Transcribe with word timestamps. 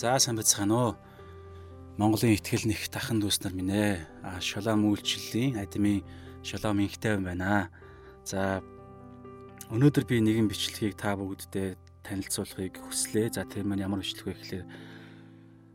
За 0.00 0.16
сайн 0.16 0.40
байцгаана 0.40 0.76
уу. 0.80 0.92
Монголын 2.00 2.32
ихтгэл 2.32 2.64
нэх 2.64 2.88
тахан 2.88 3.20
дүүс 3.20 3.44
нар 3.44 3.52
минь 3.52 3.68
ээ. 3.68 4.00
А 4.24 4.40
шалам 4.40 4.88
үйлчлэлийн 4.88 5.60
адмын 5.60 6.00
шалам 6.40 6.80
инхтэй 6.80 7.20
байна. 7.20 7.68
За 8.24 8.64
өнөөдөр 9.68 10.08
би 10.08 10.24
нэгэн 10.24 10.48
бичлэгийг 10.48 10.96
та 10.96 11.20
бүгддээ 11.20 11.76
танилцуулахыг 12.00 12.80
хүслээ. 12.80 13.36
За 13.36 13.44
тэр 13.44 13.68
маань 13.68 13.84
ямар 13.84 14.00
бичлэг 14.00 14.24
вэ 14.24 14.40
гэхээр 14.40 14.66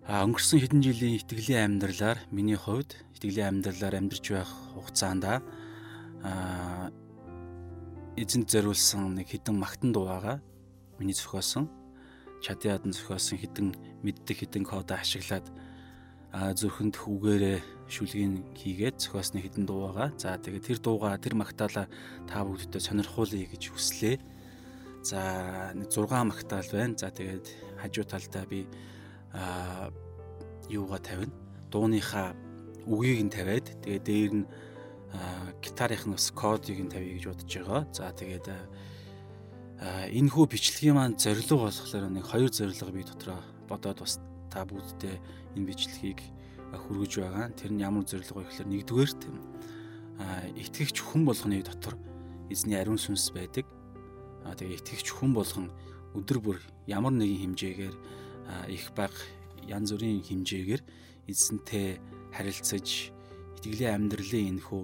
а 0.09 0.25
өнгөрсөн 0.25 0.57
хэдэн 0.57 0.81
жилийн 0.81 1.21
итгэлийн 1.21 1.77
амьдралаар 1.77 2.17
миний 2.33 2.57
хувьд 2.57 2.97
итгэлийн 3.13 3.61
амьдралаар 3.61 4.01
амьдарч 4.01 4.25
байх 4.33 4.49
хугацаанд 4.73 5.21
а 5.21 6.89
эзэнт 8.17 8.49
зориулсан 8.49 9.21
нэг 9.21 9.29
хідэн 9.29 9.53
магтан 9.53 9.93
дуугаа 9.93 10.41
миний 10.97 11.13
зохиосон 11.13 11.69
чадын 12.45 12.77
ядан 12.77 12.93
зохиосон 12.93 13.41
хідэн 13.41 13.73
мэддэг 14.05 14.45
хідэн 14.45 14.69
кодоо 14.69 15.01
ашиглаад 15.01 15.49
зүрхэнд 16.29 17.01
үгээрээ 17.01 17.57
шүлгийг 17.89 18.53
хийгээд 18.53 19.01
зохиосны 19.01 19.41
хідэн 19.41 19.65
дуу 19.65 19.89
байгаа. 19.89 20.13
За 20.21 20.37
тэгээд 20.37 20.67
тэр 20.69 20.79
дууга 20.83 21.17
тэр 21.17 21.33
магтаалаа 21.33 21.89
та 22.29 22.45
бүгддээ 22.45 22.85
сонирхуулъя 22.85 23.49
гэж 23.49 23.63
хүслээ. 23.73 24.15
За 25.01 25.73
6 25.73 25.89
магтаал 26.05 26.69
байна. 26.69 26.93
За 26.93 27.09
тэгээд 27.09 27.45
хажуу 27.81 28.05
талдаа 28.05 28.45
би 28.45 28.69
юугаа 30.69 31.01
тавина. 31.01 31.33
Дууныхаа 31.73 32.37
үгийг 32.85 33.25
нь 33.25 33.33
тавиад 33.33 33.73
тэгээд 33.81 34.05
дээр 34.05 34.33
нь 34.43 34.45
гитарын 35.63 36.13
бас 36.13 36.29
кодыг 36.29 36.77
нь 36.77 36.91
тавья 36.91 37.15
гэж 37.15 37.25
бодож 37.25 37.47
байгаа. 37.57 37.81
За 37.95 38.11
тэгээд 38.11 38.45
энэ 39.81 40.31
хүү 40.31 40.45
бичлэгийн 40.47 40.95
маань 40.95 41.19
зорилго 41.19 41.67
болохоор 41.67 42.07
нэг 42.07 42.23
хоёр 42.23 42.47
зорилго 42.47 42.91
би 42.95 43.03
дотроо 43.03 43.43
бодоод 43.67 43.99
бас 43.99 44.19
та 44.47 44.63
бүгдтэй 44.63 45.19
энэ 45.59 45.67
бичлэгийг 45.67 46.19
хүргэж 46.71 47.11
байгаа. 47.19 47.51
Тэр 47.51 47.75
нь 47.75 47.83
ямар 47.83 48.07
зорилго 48.07 48.39
вэ 48.39 48.47
гэхээр 48.47 48.71
нэгдүгээрт 48.71 49.21
итгэгч 50.55 50.97
хүн 51.03 51.27
болгоны 51.27 51.59
дотор 51.59 51.99
эзний 52.47 52.79
ариун 52.79 52.99
сүнс 52.99 53.35
байдаг. 53.35 53.67
Тэгээ 54.47 54.79
итгэгч 54.79 55.07
хүн 55.11 55.35
болгон 55.35 55.67
өдөр 56.15 56.39
бүр 56.39 56.57
ямар 56.87 57.11
нэгэн 57.11 57.51
хэмжээгээр 57.51 57.95
их 58.71 58.85
баг 58.95 59.11
янз 59.67 59.91
бүрийн 59.91 60.23
хэмжээгээр 60.23 60.81
эзэнтэй 61.27 61.99
харилцаж 62.31 63.11
итгэлийн 63.59 64.07
амьдралын 64.07 64.55
энэ 64.55 64.63
хүү 64.63 64.83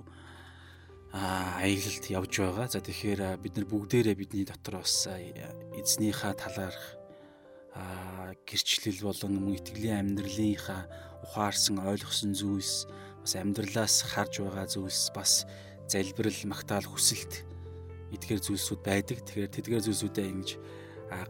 аялалд 1.12 2.06
явж 2.08 2.34
байгаа. 2.40 2.68
За 2.72 2.80
тэгэхээр 2.80 3.36
бид 3.38 3.54
нар 3.60 3.68
бүгдээрээ 3.68 4.16
бидний 4.16 4.46
дотор 4.48 4.80
бас 4.80 5.08
эзнийхаа 5.12 6.34
талаарх 6.40 6.80
гэрчлэл 8.48 9.04
болон 9.04 9.32
мөн 9.40 9.60
итгэлийн 9.60 10.16
амьдралынхаа 10.16 10.88
ухаарсан 11.28 11.84
ойлгосон 11.84 12.32
зүйлс 12.36 12.88
бас 13.24 13.34
амьдралаас 13.36 13.96
харж 14.08 14.40
байгаа 14.40 14.68
зүйлс 14.68 15.12
бас 15.12 15.44
залбирал 15.92 16.42
магтаал 16.48 16.88
хүсэлт 16.88 17.44
эдгээр 18.16 18.42
зүйлсүүд 18.44 18.82
байдаг. 18.84 19.20
Тэгэхээр 19.28 19.56
тэдгээр 19.56 19.84
зүйлсүүдээ 19.88 20.28
ингэж 20.32 20.50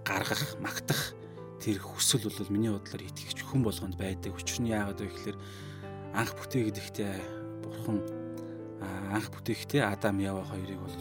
гаргах, 0.05 0.61
магтах 0.61 1.17
тэр 1.61 1.81
хүсэл 1.81 2.25
бол 2.25 2.53
миний 2.53 2.73
бодлоор 2.73 3.01
итгэгч 3.05 3.41
хүн 3.45 3.61
болгонд 3.65 3.97
байдаг. 3.97 4.33
Учир 4.33 4.61
нь 4.61 4.73
яагаад 4.73 5.01
вэ 5.01 5.09
гэхээр 5.09 5.37
анх 6.17 6.33
бүтээгээд 6.37 6.81
ихтэй 6.81 7.13
бурхан 7.65 8.20
анх 8.81 9.29
бүтээхдээ 9.29 9.85
Адам 9.85 10.17
Ява 10.19 10.41
хоёрыг 10.45 10.79
бол 10.81 10.97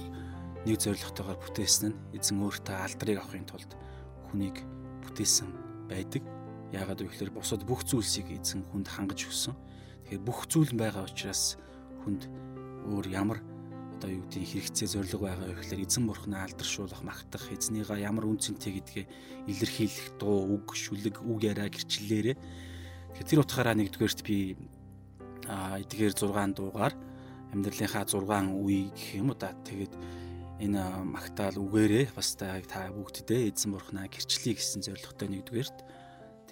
нэг 0.69 0.77
зорилготойгоор 0.77 1.41
бүтээсэн 1.41 1.89
нь 1.89 1.99
эзэн 2.13 2.45
өөртөө 2.45 2.77
алдрыг 2.77 3.17
авахын 3.25 3.49
тулд 3.49 3.73
хүнийг 4.29 4.61
бүтээсэн 5.09 5.49
байдаг. 5.89 6.23
Яагаад 6.77 7.01
вэ 7.01 7.09
гэхээр 7.09 7.33
бусад 7.33 7.65
бүх 7.65 7.83
зүйлсийг 7.89 8.29
эзэн 8.29 8.69
хүнд 8.69 8.89
хангаж 8.93 9.25
өгсөн. 9.25 9.57
Тэгэхээр 10.05 10.23
бүх 10.23 10.45
зүйл 10.53 10.77
байгаа 10.77 11.09
учраас 11.09 11.57
хүнд 12.05 12.29
өөр 12.93 13.07
ямар 13.09 13.41
одоо 13.97 14.13
юу 14.13 14.25
гэдгийг 14.29 14.69
хэрэгцээ 14.69 14.89
зориг 15.01 15.17
байгаа 15.17 15.49
вэ 15.49 15.57
гэхээр 15.65 15.85
эзэн 15.85 16.05
бурхнаа 16.05 16.45
алдаршуулах, 16.45 17.01
магтах, 17.05 17.49
эзнийгаа 17.53 18.01
ямар 18.01 18.29
үнцэнтэй 18.29 18.73
гэдгээ 18.81 19.07
илэрхийлэх 19.49 20.17
дуу, 20.21 20.57
үг, 20.57 20.73
шүлэг, 20.73 21.21
үг 21.21 21.39
яриа 21.45 21.69
гэрчлэлээрээ. 21.69 22.37
Тэгэхээр 22.37 23.29
тэр 23.29 23.43
утгаараа 23.45 23.77
нэгдүгээрт 23.77 24.21
би 24.25 24.57
а 25.49 25.77
эдгээр 25.83 26.15
6 26.17 26.57
дуугаар 26.57 26.95
амьдралынхаа 27.55 28.05
6 28.07 28.27
үе 28.63 28.91
гэх 28.95 29.19
юм 29.19 29.31
уу 29.31 29.39
да. 29.39 29.55
Тэгээд 29.67 29.95
энэ 30.61 30.81
магтаал 31.09 31.57
үгээрээ 31.57 32.13
бас 32.15 32.37
та 32.37 32.61
бүгддээ 32.93 33.49
эзэн 33.49 33.73
бурхнаа 33.73 34.07
гэрчлэе 34.13 34.55
гэсэн 34.55 34.85
зорилготой 34.85 35.29
нэгдүгээрт. 35.33 35.79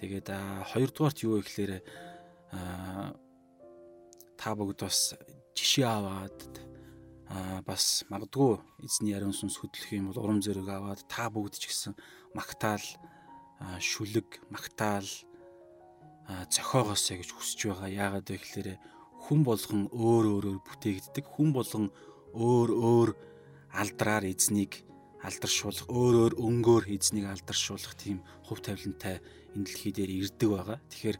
Тэгээд 0.01 0.27
хоёрдугаарт 0.73 1.19
юу 1.23 1.39
вэ 1.39 1.45
гэхээр 1.45 1.73
та 4.39 4.49
бүгд 4.57 4.79
бас 4.81 5.13
жишээ 5.53 5.85
аваад 5.85 6.39
бас 7.67 8.01
магадгүй 8.09 8.57
эзний 8.81 9.13
ариун 9.13 9.35
сүнс 9.35 9.61
хөдлөх 9.61 9.93
юм 9.93 10.09
бол 10.09 10.23
урам 10.23 10.41
зориг 10.41 10.65
аваад 10.65 11.05
та 11.05 11.29
бүгд 11.29 11.61
ч 11.61 11.69
гэсэн 11.69 11.93
магтаал 12.33 12.81
шүлэг 13.77 14.41
магтаал 14.49 15.05
зохиогоосэй 16.49 17.21
гэж 17.21 17.29
хүсэж 17.29 17.59
байгаа. 17.69 17.89
Яагаад 17.89 18.25
вэ 18.29 18.37
гэхээр 18.41 18.69
хүн 19.29 19.45
болгон 19.45 19.85
өөр 19.93 20.25
өөрөөр 20.41 20.59
бүтээгддэг. 20.65 21.21
Хүн 21.29 21.53
болгон 21.53 21.93
өөр 22.33 22.69
өөр 22.73 23.09
алдраар 23.77 24.25
эзнийг 24.25 24.81
алдаршуулах, 25.21 25.85
өөр 25.85 26.15
өөр 26.17 26.33
өнгөөр 26.41 26.89
эзнийг 26.89 27.29
алдаршуулах 27.29 27.93
тийм 27.93 28.25
хувь 28.49 28.65
тавилантай 28.65 29.21
энэ 29.53 29.69
дэлхий 29.69 29.93
дээр 29.93 30.11
ирдэг 30.25 30.49
байгаа. 30.49 30.81
Тэгэхээр 30.89 31.17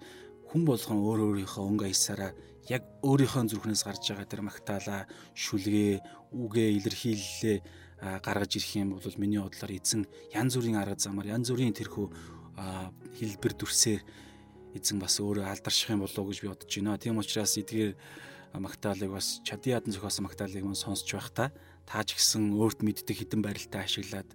хүн 0.49 0.63
болгон 0.65 0.97
өөр 1.05 1.19
өөрийнхөө 1.29 1.63
өнгө 1.69 1.85
аясаараа 1.85 2.33
яг 2.65 2.81
өөрийнхөө 3.05 3.45
зүрхнээс 3.45 3.85
гарч 3.85 4.03
байгаа 4.09 4.25
тэр 4.25 4.41
магтаалаа, 4.41 5.05
шүлгээ, 5.37 6.01
үгээ 6.33 6.69
илэрхийллээ 6.81 7.57
гаргаж 8.25 8.57
ирэх 8.57 8.73
юм 8.73 8.97
бол 8.97 9.21
миний 9.21 9.37
бодлоор 9.37 9.69
эзэн 9.77 10.09
янз 10.33 10.57
бүрийн 10.57 10.81
арга 10.81 10.97
замаар 10.97 11.37
янз 11.37 11.53
бүрийн 11.53 11.77
тэрхүү 11.77 12.09
хэлбэр 13.21 13.53
дүрсээр 13.53 14.01
эзэн 14.75 14.99
бас 15.01 15.17
өөрөө 15.19 15.45
алдарших 15.49 15.89
юм 15.89 16.03
болов 16.05 16.19
уу 16.19 16.29
гэж 16.29 16.39
би 16.43 16.51
бодож 16.51 16.69
байна. 16.69 16.97
Тийм 17.01 17.17
учраас 17.17 17.57
эдгээр 17.57 17.93
магтаалыг 18.57 19.11
бас 19.13 19.41
чадын 19.45 19.77
ядан 19.77 19.93
зохиосон 19.93 20.25
магтаалыг 20.25 20.65
мөн 20.65 20.77
сонсч 20.77 21.09
байх 21.13 21.29
та 21.29 21.51
та 21.85 22.01
ч 22.05 22.17
гэсэн 22.17 22.53
өөрт 22.53 22.81
мэддэг 22.85 23.17
хідэн 23.17 23.41
барилтаа 23.41 23.85
ашиглаад 23.85 24.29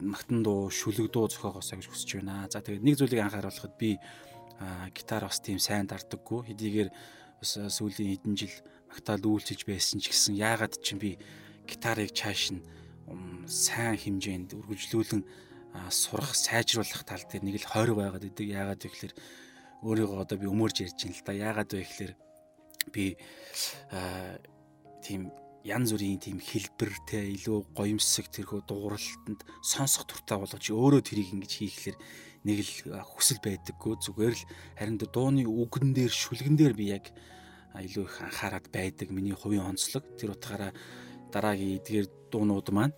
магтан 0.00 0.42
дуу, 0.42 0.70
шүлэг 0.70 1.10
дуу 1.10 1.30
зохиогоосаа 1.30 1.78
гэж 1.78 1.86
хүсэж 1.86 2.10
байна. 2.18 2.50
За 2.50 2.62
тэгээд 2.62 2.82
нэг 2.82 2.98
зүйлийг 2.98 3.22
анхааруулхад 3.26 3.74
би 3.78 3.98
гитар 4.94 5.26
бас 5.26 5.38
тийм 5.38 5.58
сайн 5.58 5.86
дардаггүй. 5.86 6.50
Хэдийгээр 6.50 6.90
бас 7.38 7.50
сүүлийн 7.58 8.18
хэдэн 8.18 8.34
жил 8.34 8.54
магтаал 8.90 9.22
үйлчилж 9.22 9.62
байсан 9.66 9.98
ч 10.00 10.10
гэсэн 10.10 10.34
яагаад 10.38 10.78
ч 10.82 10.98
би 10.98 11.18
гитарыг 11.66 12.10
чааш 12.14 12.54
нь 12.54 12.62
сайн 13.46 13.98
хэмжээнд 13.98 14.56
үргэлжлүүлэн 14.56 15.22
сурах, 15.90 16.34
сайжруулах 16.34 17.02
тал 17.04 17.22
дээр 17.26 17.44
нэг 17.44 17.62
л 17.62 17.70
хойр 17.70 17.94
байгаад 17.94 18.24
идэг. 18.24 18.46
Яагаад 18.50 18.82
вэ 18.82 18.90
гэхээр 18.90 19.14
өөрийгөө 19.82 20.18
одоо 20.22 20.36
би 20.38 20.46
өмөрж 20.46 20.86
ярьж 20.86 20.98
байна 21.02 21.16
л 21.18 21.26
да. 21.26 21.32
Яагаад 21.34 21.70
вэ 21.74 21.82
гэхээр 21.82 22.12
би 22.94 23.04
тийм 25.02 25.34
янз 25.64 25.96
бүрийн 25.96 26.20
тийм 26.20 26.38
хэлбэртэй 26.44 27.32
илүү 27.40 27.72
гоёмсог 27.72 28.28
тэрхүү 28.28 28.68
дууралтанд 28.68 29.48
сонсох 29.64 30.04
туртаа 30.04 30.44
болгож 30.44 30.60
өөрөө 30.60 31.00
тэрийг 31.00 31.32
ингэж 31.32 31.52
хийхлээр 31.56 31.98
нэг 32.44 32.58
л 32.60 32.72
хүсэл 33.00 33.40
байдаггүй 33.40 33.96
зүгээр 34.04 34.34
л 34.36 34.44
харин 34.76 35.00
дууны 35.00 35.48
үгэн 35.48 35.96
дээр 35.96 36.12
шүлгэн 36.12 36.56
дээр 36.60 36.76
би 36.76 36.92
яг 36.92 37.08
илүү 37.80 38.04
их 38.04 38.16
анхаарат 38.20 38.68
байдаг 38.68 39.08
миний 39.08 39.32
хувийн 39.32 39.72
онцлог 39.72 40.04
тэр 40.20 40.36
утгаараа 40.36 40.76
дараагийн 41.32 41.80
эдгээр 41.80 42.06
дуунууд 42.28 42.68
маань 42.68 42.94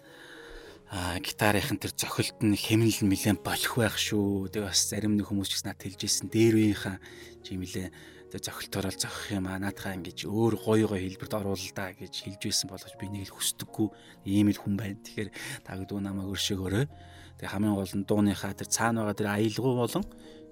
гитарын 0.92 1.82
тэр 1.82 1.90
зохилт 1.98 2.38
нь 2.46 2.54
хэмнэл 2.54 3.02
нэлээд 3.10 3.42
болох 3.42 3.74
байх 3.74 3.98
шүү. 3.98 4.46
Тэгээ 4.54 4.70
бас 4.70 4.86
зарим 4.86 5.18
нэг 5.18 5.26
хүмүүс 5.26 5.50
ч 5.50 5.52
гэсэн 5.58 5.68
над 5.74 5.82
хэлжсэн 5.82 6.26
дээр 6.30 6.54
үеийнхаа 6.54 6.96
чи 7.42 7.58
нэлээд 7.58 7.90
тэг 8.30 8.40
зохилтоор 8.46 8.94
л 8.94 8.98
зохих 9.02 9.34
юм 9.34 9.50
а 9.50 9.58
наадхаа 9.58 9.98
ингэж 9.98 10.30
өөр 10.30 10.54
гоё 10.62 10.86
гоё 10.86 11.02
хэлбэрт 11.02 11.34
оруулаа 11.42 11.90
гэж 11.90 12.14
хэлж 12.30 12.42
байсан 12.46 12.70
болгож 12.70 12.94
би 13.02 13.06
нэг 13.10 13.26
л 13.26 13.34
хүсдэггүй 13.34 13.88
ийм 14.30 14.46
л 14.54 14.62
хүн 14.62 14.74
байна. 14.78 15.02
Тэгэхээр 15.02 15.30
та 15.66 15.74
дүү 15.74 15.98
намайг 15.98 16.30
өршөөгөөрэй. 16.30 16.86
Тэг 17.42 17.48
хамгийн 17.50 17.74
гол 17.74 17.94
нь 17.98 18.06
дууныхаа 18.06 18.54
тэр 18.54 18.70
цаана 18.70 19.02
байгаа 19.02 19.18
тэр 19.18 19.30
аялгау 19.34 19.74
болон 19.74 20.04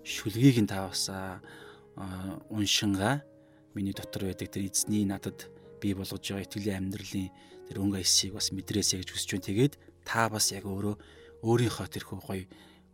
шүлгийг 0.03 0.67
нь 0.67 0.71
та 0.71 0.91
бас 0.91 1.07
уншингаа 2.51 3.23
миний 3.79 3.95
дотор 3.95 4.35
байдаг 4.35 4.51
тэр 4.51 4.67
эзний 4.67 5.07
надад 5.07 5.47
бий 5.79 5.95
болгож 5.95 6.27
байгаа 6.27 6.43
итгэлийн 6.43 6.91
амьдралын 6.91 7.31
тэр 7.71 7.79
өнгө 7.79 8.03
аясыг 8.03 8.35
бас 8.35 8.51
мэдрээсэй 8.51 9.03
гэж 9.03 9.09
хүсэж 9.15 9.31
байна. 9.39 9.47
Тэгээд 9.47 9.75
та 10.05 10.29
бас 10.29 10.53
яг 10.53 10.69
өөрөө 10.69 10.95
өөрийнхөө 11.43 11.89
тэрхүү 11.89 12.19
гоё 12.25 12.45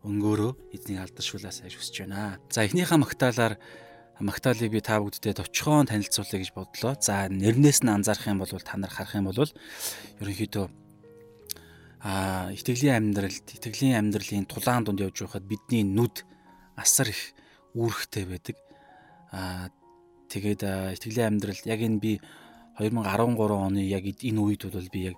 өнгөөрөө 0.01 0.51
эзнийг 0.75 0.99
алдаршуулаасаа 1.05 1.69
гэж 1.69 1.75
хүсэж 1.77 1.95
байна. 2.07 2.41
За 2.49 2.65
эхнийхээ 2.65 2.97
магтаалаар 2.97 3.55
магтаалыг 4.17 4.71
би 4.73 4.81
та 4.81 4.97
бүгдтэй 4.97 5.37
товчхон 5.37 5.85
танилцуулъя 5.85 6.41
гэж 6.41 6.51
бодлоо. 6.57 6.97
За 6.97 7.29
нэрнээс 7.29 7.85
нь 7.85 7.93
анзаарах 7.93 8.27
юм 8.27 8.41
бол 8.41 8.49
та 8.49 8.77
нар 8.77 8.89
харах 8.89 9.13
юм 9.15 9.29
бол 9.29 9.37
ерөнхийдөө 10.21 10.67
а 12.01 12.49
итгэлийн 12.49 13.13
амьдралд 13.13 13.45
итгэлийн 13.45 14.01
амьдралын 14.01 14.49
тулаан 14.49 14.83
дунд 14.85 15.05
явж 15.05 15.21
байхад 15.21 15.45
бидний 15.45 15.85
нүд 15.85 16.25
асар 16.73 17.13
их 17.13 17.37
үүрэгтэй 17.77 18.25
байдаг. 18.25 18.57
Аа 19.29 19.69
тэгээд 20.33 20.65
итгэлийн 20.97 21.37
амьдрал 21.37 21.61
яг 21.69 21.79
энэ 21.85 22.01
би 22.01 22.13
2013 22.81 23.37
оны 23.53 23.85
яг 23.85 24.01
энэ 24.01 24.41
үед 24.41 24.65
бол 24.65 24.89
би 24.89 25.13
яг 25.13 25.17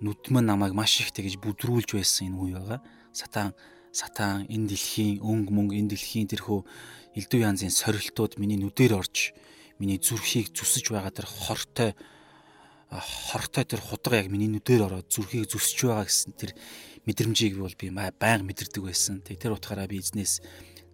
нүдмэн 0.00 0.44
намайг 0.44 0.72
маш 0.72 1.00
их 1.00 1.12
тэгж 1.12 1.36
бүдрүүлж 1.40 1.96
байсан 1.96 2.32
энэ 2.32 2.38
үе 2.40 2.52
байгаа. 2.56 2.80
Сатан 3.12 3.52
сатан 3.92 4.46
энэ 4.48 4.72
дэлхийн 4.72 5.20
өнгө 5.20 5.50
мөнгө 5.52 5.76
энэ 5.76 5.90
дэлхийн 5.92 6.30
тэрхүү 6.30 6.60
элдв 7.18 7.38
янзын 7.38 7.74
сорилтууд 7.74 8.38
миний 8.40 8.56
нүдээр 8.56 8.96
орж 8.96 9.34
миний 9.82 9.98
зүрхийг 9.98 10.54
зүсэж 10.54 10.94
байгаа 10.94 11.12
тэр 11.12 11.26
хортой 11.26 11.90
хортой 12.90 13.64
тэр 13.64 13.80
худаг 13.82 14.12
яг 14.24 14.26
миний 14.30 14.50
нүдээр 14.50 14.86
ороод 14.86 15.10
зүрхийг 15.10 15.46
зүсэж 15.50 15.78
байгаа 15.86 16.06
гэсэн 16.06 16.32
тэр 16.38 16.54
мэдрэмжийг 17.06 17.58
бол 17.58 17.74
би 17.74 17.90
байнга 17.90 18.46
мэдэрдэг 18.46 18.82
байсан. 18.82 19.22
Тэг 19.22 19.38
тэр 19.38 19.54
утгаараа 19.54 19.86
би 19.86 20.02
эзнээс 20.02 20.42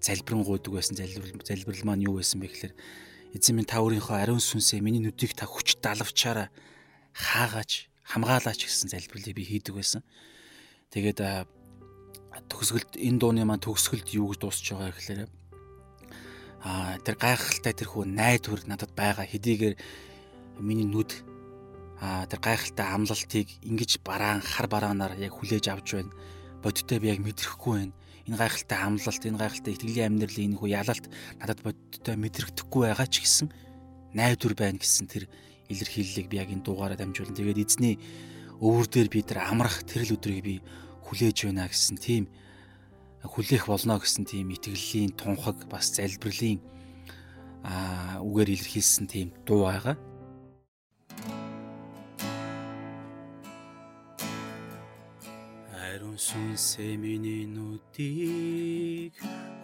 залбирanгуудаг 0.00 0.72
байсан. 0.72 0.96
Залбирал 0.96 1.40
залбирал 1.44 1.84
маань 1.84 2.04
юу 2.04 2.20
байсан 2.20 2.40
бэ 2.40 2.52
гэхээр 2.52 2.74
эзэн 3.36 3.56
минь 3.56 3.68
та 3.68 3.80
өөрийнхөө 3.80 4.16
ариун 4.16 4.40
сүнсээ 4.40 4.80
миний 4.84 5.00
нүдийг 5.00 5.32
та 5.36 5.48
хүч 5.48 5.80
далавчаараа 5.80 6.48
хаагаач 7.16 7.88
хамгаалаач 8.06 8.60
гэсэн 8.62 8.90
залбирлыг 8.94 9.34
би 9.34 9.44
хийдэг 9.44 9.74
байсан. 9.74 10.02
Тэгээд 10.94 11.20
төгсгөлд 12.46 12.94
энэ 12.94 13.18
дууны 13.18 13.42
маань 13.42 13.64
төгсгөлд 13.64 14.08
юу 14.14 14.30
гэж 14.30 14.38
дуусч 14.40 14.66
байгаа 14.70 14.94
гэхээр 14.94 15.20
аа 16.62 16.98
тэр 17.02 17.16
гайхалтай 17.18 17.74
тэр 17.74 17.88
хөө 17.90 18.04
найдвар 18.06 18.62
надад 18.66 18.92
байгаа 18.94 19.26
хэдийгээр 19.26 19.74
миний 20.62 20.86
нүд 20.86 21.10
аа 22.00 22.28
тэр 22.30 22.40
гайхалтай 22.44 22.86
амлалтыг 22.86 23.48
ингэж 23.64 24.04
бараан 24.04 24.44
хар 24.44 24.66
бараанаар 24.68 25.16
яг 25.18 25.32
хүлээж 25.34 25.66
авч 25.72 25.88
байна. 25.96 26.12
Бодиттой 26.62 26.98
би 27.00 27.08
яг 27.08 27.20
мэдрэхгүй 27.24 27.72
байна. 27.72 27.94
Энэ 28.26 28.36
гайхалтай 28.36 28.78
амлалт, 28.82 29.22
энэ 29.22 29.40
гайхалтай 29.40 29.72
итгэлийн 29.74 30.08
амьдралын 30.18 30.46
энэ 30.50 30.58
хөө 30.58 30.70
ялалт 30.74 31.06
надад 31.40 31.60
бодиттой 31.62 32.16
мэдрэгдэхгүй 32.18 32.82
байгаа 32.90 33.08
ч 33.08 33.14
гэсэн 33.22 33.48
найдвар 34.12 34.54
байна 34.58 34.78
гэсэн 34.82 35.06
тэр 35.06 35.24
илэрхийллийг 35.68 36.26
би 36.30 36.36
яг 36.40 36.50
энэ 36.50 36.64
дуугаараа 36.64 36.98
дамжуулна. 36.98 37.36
Тэгээд 37.36 37.62
эзний 37.62 37.98
өвөр 38.60 38.86
дээр 38.88 39.08
би 39.12 39.20
тэр 39.22 39.44
амрах 39.44 39.84
тэрл 39.84 40.16
өдрийг 40.16 40.42
би 40.44 40.54
хүлээж 41.06 41.46
байна 41.46 41.68
гэсэн 41.68 41.98
тийм 42.00 42.24
хүлээх 43.26 43.66
болно 43.66 43.98
гэсэн 43.98 44.24
тийм 44.24 44.54
итгэлийн 44.54 45.12
тунхаг 45.18 45.66
бас 45.68 45.90
залбирлын 45.92 46.62
аа 47.66 48.22
үгээр 48.22 48.54
илэрхийлсэн 48.54 49.06
тийм 49.10 49.28
дуу 49.42 49.66
байгаа. 49.66 49.96
Ариун 55.74 56.18
сүнсээ 56.18 56.94
миний 56.96 57.44
нүдийг 57.50 59.14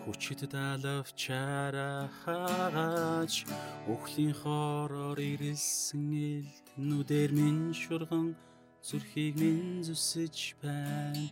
хүчит 0.03 0.41
далавчаараа 0.51 2.11
хаагач 2.23 3.47
өхлийн 3.87 4.35
хороор 4.35 5.19
ирэлсэн 5.33 6.11
элд 6.35 6.67
нүдэр 6.89 7.31
минь 7.31 7.71
шурган 7.71 8.35
зүрхийг 8.83 9.39
минь 9.39 9.83
зүсэж 9.87 10.59
байна. 10.63 11.31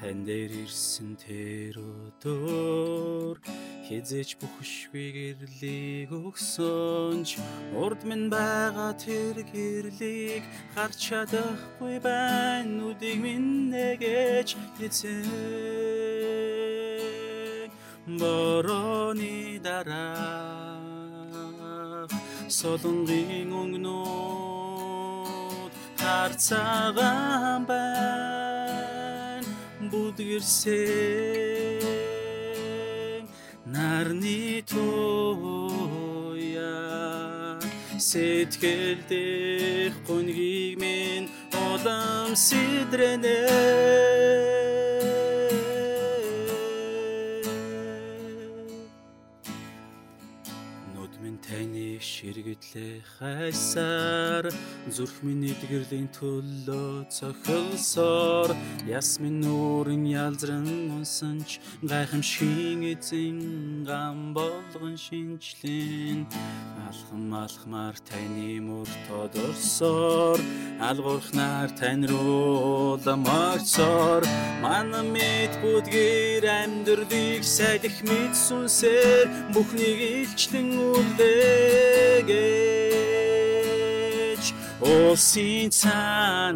Тань 0.00 0.24
дээр 0.24 0.52
ирсэн 0.64 1.12
тэр 1.20 1.76
өдөр 1.76 3.36
хизээч 3.84 4.40
бүхшгүй 4.40 5.08
гэрлийг 5.16 6.08
өгсөнч 6.16 7.36
урд 7.76 8.00
минь 8.08 8.32
байгаа 8.32 8.96
тэр 8.96 9.44
гэрлийг 9.44 10.44
харч 10.72 10.96
чадахгүй 11.12 12.00
байна. 12.00 12.64
Нүдийг 12.64 13.20
минь 13.20 13.68
нэгэж 13.72 14.56
эцэг 14.80 16.05
бороны 18.06 19.58
дараа 19.58 22.06
солонгийн 22.48 23.50
өнгнөө 23.50 25.66
харцаагаан 25.98 27.66
байна. 27.66 29.50
Бүдгэрсэн 29.90 30.70
нарны 33.74 34.62
тоя 34.70 36.78
сэтгэл 37.98 39.02
дэх 39.10 39.98
гонгийг 40.06 40.78
минь 40.78 41.26
улам 41.50 42.38
сэдрэнэ 42.38 44.45
ширгэтлээ 52.46 53.02
хайсаар 53.18 54.46
зүрх 54.94 55.18
минь 55.26 55.50
эдгэрлийн 55.50 56.06
төлөө 56.14 57.10
цохилсоор. 57.10 58.54
Яс 58.86 59.18
минь 59.18 59.42
нүрэн 59.42 60.06
ялзран 60.06 60.66
унсанч 60.94 61.58
гайхамшиг 61.82 62.82
эзэн 62.94 63.82
гам 63.82 64.30
болгон 64.32 64.94
шинжлэн. 64.94 66.22
Алхам 66.86 67.34
алхмаар 67.34 67.96
таны 68.06 68.62
мөр 68.62 68.86
тодорсоор 69.08 70.38
алгуурхнаар 70.78 71.70
тань 71.74 72.06
руу 72.06 73.00
ламарцоор 73.04 74.22
манай 74.62 75.02
мэд 75.14 75.52
бүдгэр 75.62 76.44
амьдралыг 76.46 77.42
сайдах 77.42 77.96
мэд 78.06 78.34
сүнсээр 78.36 79.26
бүхнийг 79.54 79.98
илчлэн 80.22 80.68
үлдээгэж 83.16 84.44
Улсын 84.80 85.70
цаанаас 85.80 86.54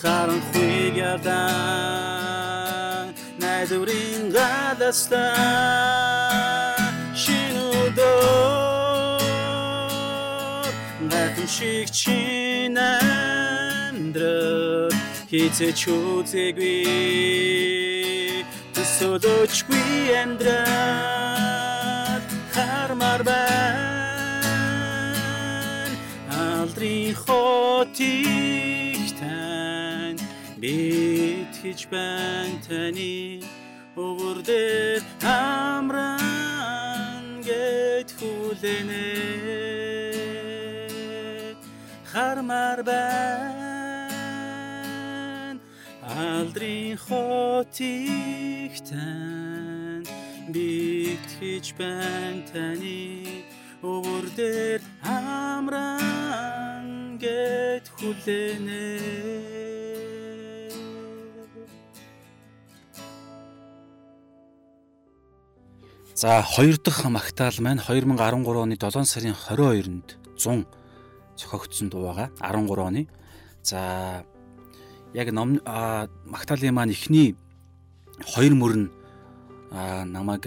харанхуйг 0.00 0.94
ядан 1.14 3.06
найдварын 3.40 4.22
гадастаа 4.36 5.96
шиг 11.56 11.88
чин 11.90 12.76
амьдрал 12.76 14.92
хизээч 15.30 15.80
үзээгүй 15.88 16.84
төсөөлөчгүй 18.74 19.88
амьдрал 20.20 21.55
хармар 23.16 23.24
байна 23.24 25.08
алдрын 26.28 27.14
хотыг 27.24 29.08
тань 29.20 30.20
бит 30.60 31.52
хийж 31.62 31.80
байна 31.90 32.60
таны 32.66 33.40
өвөр 33.96 34.38
дээр 34.48 35.02
амран 35.24 36.20
гэт 37.46 38.08
хүлэнэ. 38.18 39.08
Хармаар 42.12 42.80
байна. 42.82 43.96
Алдрын 46.04 46.96
хотыг 47.06 48.72
тань 48.90 49.75
бигтгэж 50.54 51.74
байна 51.74 52.42
таны 52.46 53.42
өвөр 53.82 54.26
дээр 54.38 54.82
амран 55.02 56.86
гэт 57.18 57.90
хүлэнэ 57.98 58.86
За 66.16 66.40
хоёр 66.40 66.78
дахь 66.78 67.04
магтаал 67.04 67.52
маань 67.60 67.82
2013 67.82 68.16
оны 68.56 68.78
7 68.78 69.04
сарын 69.04 69.34
22-нд 69.36 70.16
100 70.38 70.64
зохиогдсон 71.36 71.90
дуу 71.90 72.08
байгаа 72.08 72.30
13 72.40 72.78
оны. 72.80 73.08
За 73.62 74.24
яг 75.12 75.28
ном 75.32 75.60
Магдалины 76.24 76.72
маань 76.72 76.92
эхний 76.96 77.36
хоёр 78.32 78.54
мөрн 78.54 78.95
намайг 80.06 80.46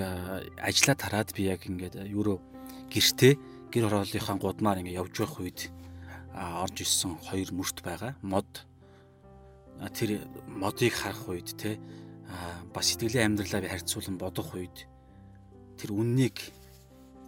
ажиллаад 0.57 1.01
хараад 1.01 1.29
би 1.37 1.49
яг 1.49 1.65
ингээд 1.69 1.95
юуруу 2.09 2.41
гэртээ 2.89 3.33
гэр 3.69 3.85
хорооллынхаа 3.85 4.37
гудмаар 4.41 4.81
ингээд 4.81 4.99
явж 4.99 5.15
байх 5.21 5.35
үед 5.37 5.59
орж 6.33 6.75
ирсэн 6.81 7.17
хоёр 7.21 7.49
мөрт 7.53 7.85
байгаа. 7.85 8.17
Мод 8.25 8.49
тэр 9.93 10.25
модыг 10.47 10.93
харах 10.93 11.29
үед 11.29 11.53
те 11.57 11.77
бас 12.73 12.89
сэтгэлийн 12.89 13.37
амьдралаа 13.37 13.61
би 13.61 13.69
харьцуулан 13.69 14.17
бодох 14.17 14.57
үед 14.57 14.89
тэр 15.77 15.93
үннийг 15.93 16.37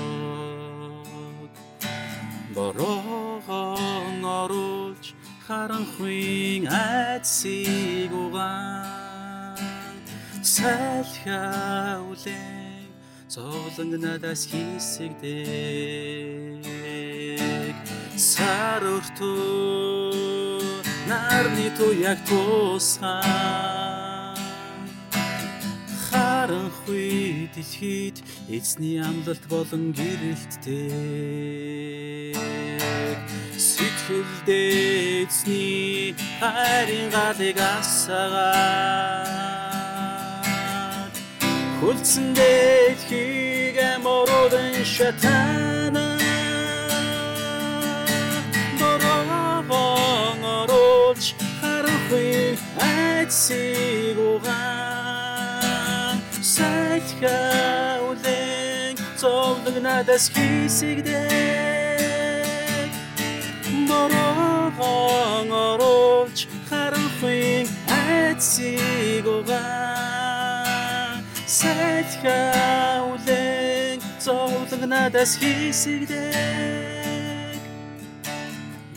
бороогон 2.55 4.23
оруулж 4.23 5.19
харанхуйн 5.47 6.71
айдсыг 6.71 8.13
угаан. 8.15 9.59
Салхиа 10.55 11.99
үлэн 12.07 12.95
зовлон 13.27 13.91
надаас 13.99 14.47
хийсэгдэг 14.47 16.76
сар 18.17 18.81
өртөө 18.81 20.17
нарны 21.05 21.69
туяг 21.77 22.17
тусгай. 22.25 23.21
Харанхуй 26.09 27.53
дэлхийд 27.53 28.25
эзний 28.49 28.99
амлалт 29.05 29.45
болон 29.53 29.93
гэрэлттэй. 29.93 30.81
Сэтгэлдээ 33.61 35.29
эзний 35.29 36.17
хайрын 36.41 37.13
галыг 37.13 37.61
асаагаад 37.61 38.97
хүлцэн 41.85 42.33
дэлхийг 42.33 43.77
мородын 44.01 44.81
шатана 44.85 45.76
айцыг 53.27 54.19
угаан 54.31 56.19
сайтха 56.55 57.99
үлэн 58.09 58.95
зовлог 59.19 59.77
надас 59.83 60.25
хийсэгдээ 60.35 61.27
дорогон 63.91 65.51
оруулж 65.71 66.39
харахгүй 66.71 67.67
айцыг 67.91 69.27
угаан 69.37 71.19
сайтха 71.59 72.41
үлэн 73.11 73.99
зовлог 74.23 74.83
надас 74.87 75.31
хийсэгдээ 75.43 76.31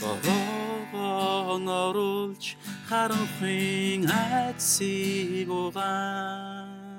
дорогон 0.01 1.65
оруулж 1.65 2.45
харанхуйн 2.89 4.01
айцыг 4.09 5.49
угаан 5.63 6.97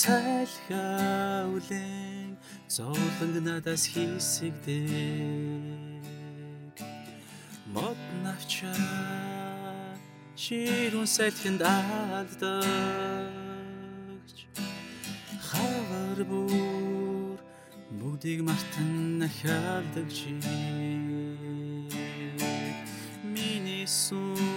сайлхаа 0.00 1.50
үлэн 1.54 2.30
зовлонг 2.76 3.36
надаас 3.46 3.82
хийсэгдэг 3.92 4.86
мод 7.74 8.00
навчаа 8.22 9.98
ширүүн 10.42 11.08
сайлхинд 11.16 11.62
алдагч. 11.76 12.46
Хавар 15.48 16.18
бүр 16.30 17.38
бүгдийг 17.98 18.40
мартан 18.46 19.22
ахиалдаг 19.26 20.08
чи 20.16 20.30
миний 23.34 23.86
сүнс 23.86 24.53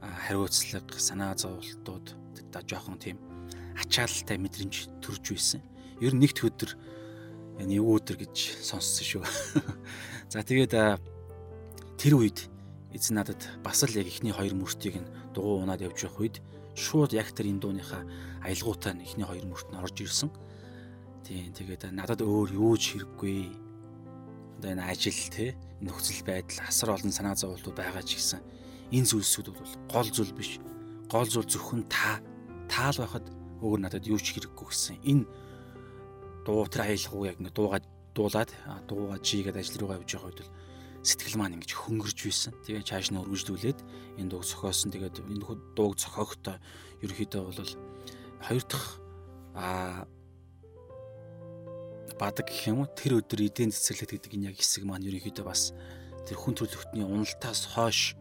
хариуцлага 0.00 1.00
санаа 1.00 1.32
зовлтууд 1.36 2.16
одоо 2.52 2.62
жоохон 2.64 2.96
тийм 3.00 3.16
ачаалттай 3.76 4.36
мэдрэмж 4.40 5.00
төрж 5.04 5.24
байсан. 5.32 5.60
Ер 6.00 6.12
нь 6.16 6.20
нэгд 6.24 6.44
өдөр 6.44 6.70
энэ 7.60 7.80
юу 7.80 7.96
өдөр 7.96 8.20
гэж 8.24 8.60
сонссон 8.64 9.04
шүү. 9.04 9.24
За 10.32 10.44
тэгээд 10.44 10.76
тэр 12.00 12.14
үед 12.20 12.48
эзэн 12.92 13.20
надад 13.20 13.40
бас 13.64 13.82
л 13.84 13.96
яг 13.96 14.06
ихний 14.06 14.32
хоёр 14.32 14.54
мөртийг 14.54 15.00
нь 15.00 15.12
дугуй 15.32 15.64
унаад 15.64 15.82
явж 15.82 16.04
явах 16.04 16.20
үед 16.20 16.36
шууд 16.74 17.14
яг 17.14 17.30
тэр 17.32 17.50
энэ 17.50 17.62
дууныхаа 17.62 18.02
аялгуутай 18.42 18.92
нь 18.94 19.06
ихний 19.06 19.26
хоёр 19.26 19.46
мөрт 19.46 19.68
нь 19.70 19.78
орж 19.78 19.96
ирсэн. 20.02 20.30
Тийм 21.24 21.54
тэгээд 21.54 21.94
надад 21.94 22.20
өөр 22.20 22.50
юу 22.54 22.76
ч 22.76 22.98
хэрэггүй. 22.98 23.38
Одоо 24.58 24.70
энэ 24.74 24.84
ажил 24.84 25.22
те 25.30 25.54
энэ 25.80 25.88
нөхцөл 25.90 26.22
байдал 26.26 26.60
асар 26.68 26.90
олон 26.94 27.12
санаа 27.14 27.38
зовлтууд 27.38 27.78
байгаа 27.78 28.04
ч 28.04 28.18
гэсэн 28.18 28.40
энэ 28.92 29.08
зүйлсүүд 29.08 29.48
бол 29.54 29.74
гол 29.88 30.08
зүйл 30.10 30.34
биш. 30.34 30.58
Гол 31.08 31.28
зүйл 31.30 31.48
зөвхөн 31.48 31.86
та 31.88 32.20
таал 32.68 32.98
байхад 32.98 33.26
өөр 33.62 33.80
надад 33.80 34.04
юу 34.04 34.18
ч 34.18 34.34
хэрэггүй 34.34 34.66
гэсэн. 34.68 34.98
Энэ 35.02 35.24
дуу 36.44 36.66
тэр 36.68 36.90
аялгау 36.90 37.24
яг 37.24 37.40
ингээ 37.40 37.56
дуугаад 37.56 37.84
дуулаад 38.14 38.50
дуугаа 38.88 39.18
жигээд 39.18 39.58
ажил 39.58 39.80
руугаа 39.80 39.98
явж 39.98 40.10
байгаа 40.12 40.28
үед 40.30 40.40
л 40.44 40.50
сэтгэл 41.04 41.38
маань 41.38 41.60
ингэж 41.60 41.72
хөнгөрж 41.76 42.18
байсан. 42.24 42.52
Тэгээ 42.64 42.88
чааш 42.88 43.12
нь 43.12 43.20
өргөжлүүлээд 43.20 43.78
энэ 44.18 44.30
дууг 44.32 44.44
зохиосон. 44.48 44.90
Тэгээд 44.90 45.20
энэ 45.20 45.44
дууг 45.76 45.94
зохиохдоо 46.00 46.56
ерөөхдөө 47.04 47.42
бол 47.44 47.72
хоёр 48.40 48.64
дахь 48.64 48.88
а 49.54 50.08
бадаг 52.18 52.48
гэх 52.48 52.72
юм 52.72 52.82
уу 52.82 52.88
тэр 52.88 53.20
өдөр 53.20 53.44
эдийн 53.44 53.70
цэцэрлэг 53.74 54.16
гэдэг 54.16 54.32
энэ 54.34 54.48
яг 54.50 54.56
хэсэг 54.58 54.86
маань 54.86 55.04
ерөнхийдөө 55.04 55.44
бас 55.44 55.74
тэр 56.24 56.38
хүн 56.38 56.54
төрөлхтний 56.56 57.04
уналтаас 57.04 57.74
хойш 57.74 58.16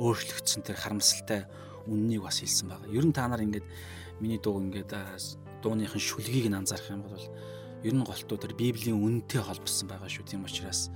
өөрчлөгдсөн 0.00 0.62
тэр 0.64 0.76
харамсалтай 0.78 1.44
үннийг 1.90 2.24
бас 2.24 2.40
хэлсэн 2.40 2.68
байгаа. 2.70 2.94
Ер 2.94 3.04
нь 3.04 3.12
та 3.12 3.26
нар 3.28 3.42
ингээд 3.42 3.66
миний 4.22 4.38
дуу 4.38 4.60
ингээд 4.60 4.92
дууныхын 5.60 6.00
шүлгийг 6.00 6.48
нь 6.48 6.56
анзаарах 6.56 6.88
юм 6.94 7.04
бол 7.04 7.26
ер 7.84 7.94
нь 7.94 8.04
голтуу 8.04 8.36
тэр 8.36 8.52
Библийн 8.54 9.00
үнэтэй 9.00 9.40
холбосон 9.40 9.88
байгаа 9.88 10.08
шүү. 10.08 10.24
Тийм 10.28 10.44
учраас 10.44 10.92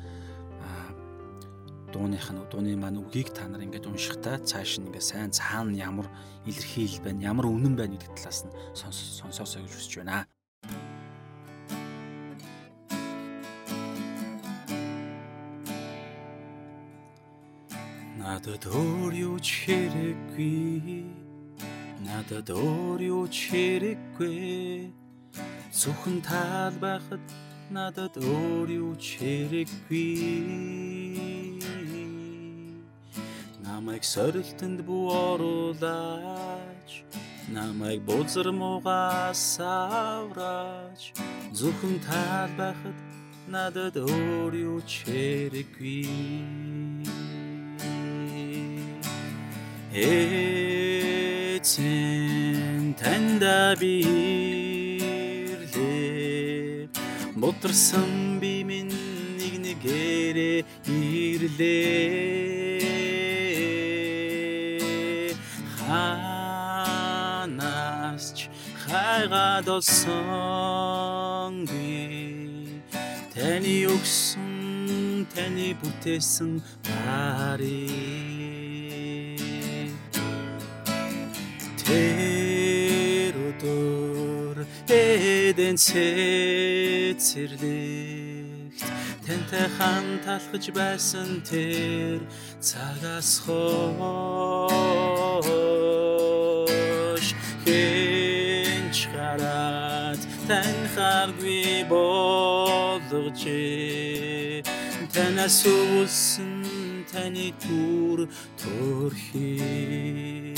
дууных 1.95 2.27
нь 2.35 2.43
дууны 2.51 2.75
маань 2.75 2.99
үгийг 2.99 3.31
та 3.31 3.47
нар 3.47 3.63
ингээд 3.63 3.87
уншихтаа 3.87 4.43
цааш 4.43 4.83
нь 4.83 4.91
ингээд 4.91 5.07
сайн 5.07 5.31
цаана 5.31 5.79
ямар 5.79 6.11
илэрхийлэл 6.43 7.07
байна, 7.07 7.23
ямар 7.31 7.47
үнэн 7.47 7.79
байна 7.79 7.95
гэдэг 7.95 8.19
талаас 8.19 8.43
нь 8.43 8.53
сонсоосоо 8.75 9.63
гэж 9.63 9.73
хүсэж 9.79 9.95
байна. 10.03 10.27
Надад 18.19 18.67
өөр 18.67 19.13
юу 19.15 19.39
ч 19.39 19.71
хэрэггүй. 19.71 21.07
Надад 22.03 22.51
өөр 22.51 23.01
юу 23.07 23.25
ч 23.31 23.55
хэрэггүй. 23.55 25.04
Зөвхөн 25.75 26.23
таал 26.23 26.77
байхад 26.79 27.19
надад 27.67 28.15
өөр 28.15 28.69
юу 28.79 28.95
ч 28.95 29.19
хэрэггүй. 29.19 30.07
Намайг 33.67 34.07
сорилтонд 34.07 34.87
бүү 34.87 35.05
оруулаач. 35.35 37.03
Намайг 37.51 38.07
бузар 38.07 38.55
муугаас 38.55 39.59
авраач. 39.59 41.11
Зөвхөн 41.51 41.99
таал 42.07 42.55
байхад 42.55 42.95
надад 43.51 43.99
өөр 43.99 44.55
юу 44.55 44.79
ч 44.87 45.03
хэрэггүй. 45.11 46.07
Эцэн 51.51 51.75
танда 52.95 53.75
бирлээ 53.75 54.74
Мударсан 57.45 58.41
би 58.41 58.65
минь 58.65 58.89
нэг 59.37 59.55
нэгээрээ 59.65 60.65
ирлээ. 60.89 61.85
Ханаас 65.77 67.45
ч 68.33 68.49
хайгаад 68.89 69.69
олсон 69.77 71.53
би. 71.69 72.81
Таны 73.37 73.77
өгсөн 73.93 75.29
таны 75.29 75.77
бүтээсэн 75.85 76.65
барыг 76.89 77.93
Тэр 81.85 83.37
өдөр 83.37 84.04
эдэн 84.89 85.77
цэцэрлэгт 85.77 87.15
Тэнтэй 89.25 89.67
хамталхаж 89.79 90.65
байсан 90.77 91.41
тэр 91.49 92.21
цагаас 92.61 93.31
хойш 93.45 93.59
хинч 97.65 98.99
гараад 99.17 100.21
танхааргүй 100.49 101.89
болгожээ 101.89 103.35
танаас 105.15 105.65
өвсөн 105.65 106.55
таны 107.11 107.49
түр 107.65 108.29
төрхий 108.61 110.54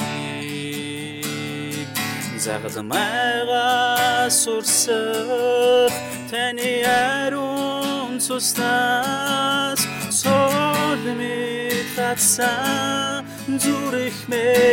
загалмайга 2.39 4.29
сурсах 4.31 5.93
таны 6.31 6.85
ариун 6.85 8.21
цуснаас 8.21 9.81
солмит 10.11 11.87
хатсан 11.97 13.25
зүрхмээр 13.63 14.69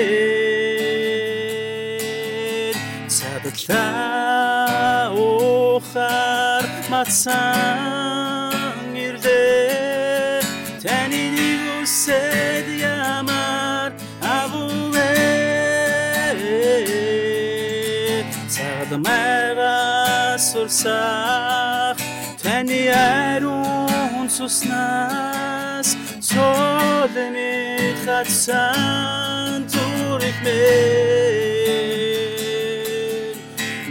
цадатлаа 3.08 5.12
ухаар 5.16 6.66
матсан 6.92 8.92
ирлээ 8.92 10.44
таны 10.84 11.24
нэг 11.36 11.62
үсэд 11.84 12.73
ариун 24.44 24.50
цуснаас 24.50 25.96
цолмит 26.22 27.98
хатсан 28.06 29.68
зүрхмээ 29.68 31.24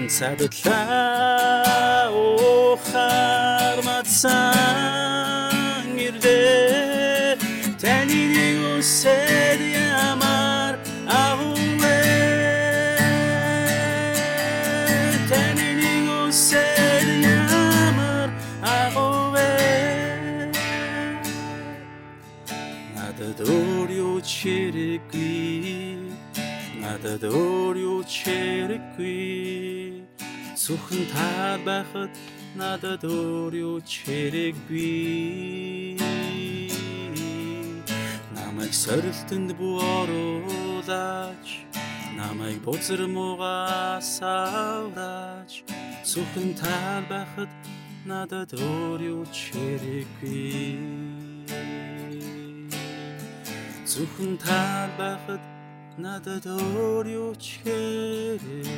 цадатлаа 0.09 2.11
ухаар 2.13 3.79
матсан 3.87 5.97
ирлээ 5.97 7.37
таны 7.81 8.21
нэг 8.35 8.59
үсэд 8.79 9.61
ямар 9.61 9.72
хэрэггүй 24.93 26.13
надад 26.85 27.25
өөр 27.25 27.77
юу 27.81 28.01
ч 28.05 28.29
хэрэггүй 28.29 30.05
зөвхөн 30.53 31.05
та 31.09 31.57
байхад 31.65 32.13
надад 32.61 33.01
өөр 33.01 33.53
юу 33.57 33.79
ч 33.81 34.05
хэрэггүй 34.05 35.97
намайг 38.37 38.73
сорилтонд 38.77 39.57
бүү 39.57 39.81
оруулаач 39.81 41.49
намайг 42.21 42.61
бузар 42.61 43.09
муугаас 43.09 44.21
авраач. 44.21 45.65
Зөвхөн 46.05 46.53
та 46.61 47.01
байхад 47.09 47.49
надад 48.05 48.53
өөр 48.53 49.01
юу 49.01 49.25
ч 49.33 49.57
хэрэггүй 49.57 51.22
Зөвхөн 53.93 54.41
та 54.41 54.89
байхад 54.97 55.45
надад 56.01 56.49
өөр 56.49 57.05
юу 57.13 57.37
ч 57.37 57.61
хэрэггүй. 57.61 58.73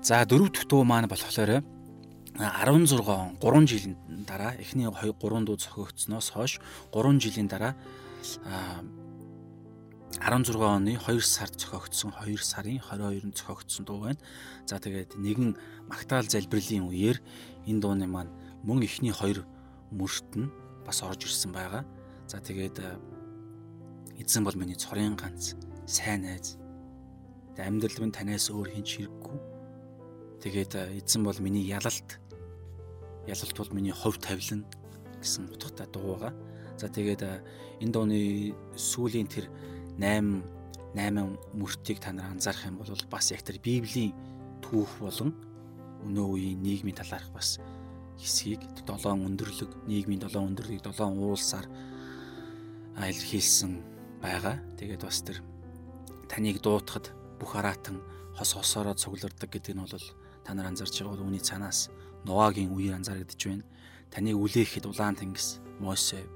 За 0.00 0.24
дөрөв 0.24 0.48
дэх 0.56 0.64
дуу 0.72 0.88
маань 0.88 1.04
болохоор 1.04 1.60
16 1.60 2.96
он 3.12 3.36
3 3.36 3.68
жилийн 3.68 4.00
дараа 4.24 4.56
эхний 4.56 4.88
2 4.88 5.12
3 5.12 5.44
дуу 5.44 5.60
зохиогдсноос 5.60 6.32
хойш 6.32 6.64
3 6.96 7.20
жилийн 7.20 7.44
дараа 7.52 7.76
16 10.16 10.56
оны 10.56 10.96
2 10.96 11.20
сард 11.20 11.60
зохиогдсон 11.60 12.16
2 12.24 12.40
сарын 12.40 12.80
22-нд 12.80 13.36
зохиогдсон 13.36 13.84
дуу 13.84 14.00
байна. 14.00 14.18
За 14.66 14.80
тэгээд 14.80 15.20
нэгэн 15.20 15.54
магтаал 15.86 16.24
залбирлын 16.24 16.88
үеэр 16.88 17.20
энэ 17.66 17.80
дууны 17.80 18.06
маань 18.06 18.30
мөн 18.62 18.82
ихний 18.84 19.12
хоёр 19.12 19.42
мөрөлт 19.90 20.30
нь 20.36 20.52
бас 20.86 21.02
орж 21.02 21.24
ирсэн 21.24 21.52
байгаа. 21.52 21.82
За 22.28 22.38
тэгээд 22.38 22.78
эзэн 24.20 24.44
бол 24.44 24.56
миний 24.56 24.76
цорын 24.76 25.16
ганц 25.16 25.54
сайн 25.86 26.22
найз. 26.22 26.58
Тэгээд 27.56 27.68
амьдрал 27.68 27.98
минь 28.04 28.12
танаас 28.12 28.50
өөр 28.50 28.68
хинч 28.74 29.00
хэрэггүй. 29.00 29.38
Тэгээд 30.44 30.72
эзэн 31.00 31.24
бол 31.24 31.38
миний 31.40 31.64
ялалт. 31.64 32.20
Ялалт 33.26 33.56
бол 33.56 33.72
миний 33.72 33.92
хов 33.92 34.18
тавилан 34.18 34.66
гэсэн 35.20 35.48
утгатай 35.50 35.86
дуу 35.88 36.16
байгаа. 36.16 36.32
За 36.76 36.88
тэгээд 36.88 37.22
энэ 37.82 37.92
дууны 37.92 38.18
сүүлийн 38.76 39.26
тэр 39.26 39.50
8 39.98 40.42
8 40.94 41.54
мөртийг 41.54 42.00
та 42.00 42.12
нар 42.12 42.30
анзаарах 42.32 42.66
юм 42.66 42.78
бол 42.78 42.90
бас 43.10 43.30
яг 43.30 43.42
тэр 43.42 43.58
Библийн 43.58 44.14
түүх 44.62 44.98
болон 45.00 45.34
өнөө 46.06 46.26
үеийн 46.34 46.62
нийгмийн 46.62 46.98
талаарх 46.98 47.30
бас 47.34 47.58
хэсгийг 48.18 48.62
7 48.86 49.26
өндөрлөг 49.26 49.70
нийгмийн 49.86 50.22
7 50.22 50.38
өндөрлөгийг 50.38 50.82
7 50.82 51.18
уулсаар 51.18 51.66
илэрхийлсэн 52.98 53.72
байгаа. 54.22 54.58
Тэгээд 54.78 55.02
бас 55.06 55.22
тэр 55.22 55.38
таныг 56.26 56.58
дуутахад 56.62 57.14
бүх 57.38 57.54
аратан 57.54 58.02
хос 58.34 58.58
хосоороо 58.58 58.94
цугларддаг 58.94 59.50
гэдэг 59.50 59.74
нь 59.74 59.82
бол 59.82 60.06
та 60.42 60.54
нар 60.54 60.66
анзарч 60.70 60.98
байгаа 60.98 61.14
бол 61.14 61.26
үүний 61.30 61.42
цаанаас 61.42 61.90
Ноагийн 62.26 62.74
үеэр 62.74 62.98
анзаарэгдэж 62.98 63.40
байна. 63.46 63.64
Таныг 64.10 64.34
үлээхэд 64.34 64.90
улаан 64.90 65.14
тэнгис 65.14 65.62
Мосе 65.78 66.26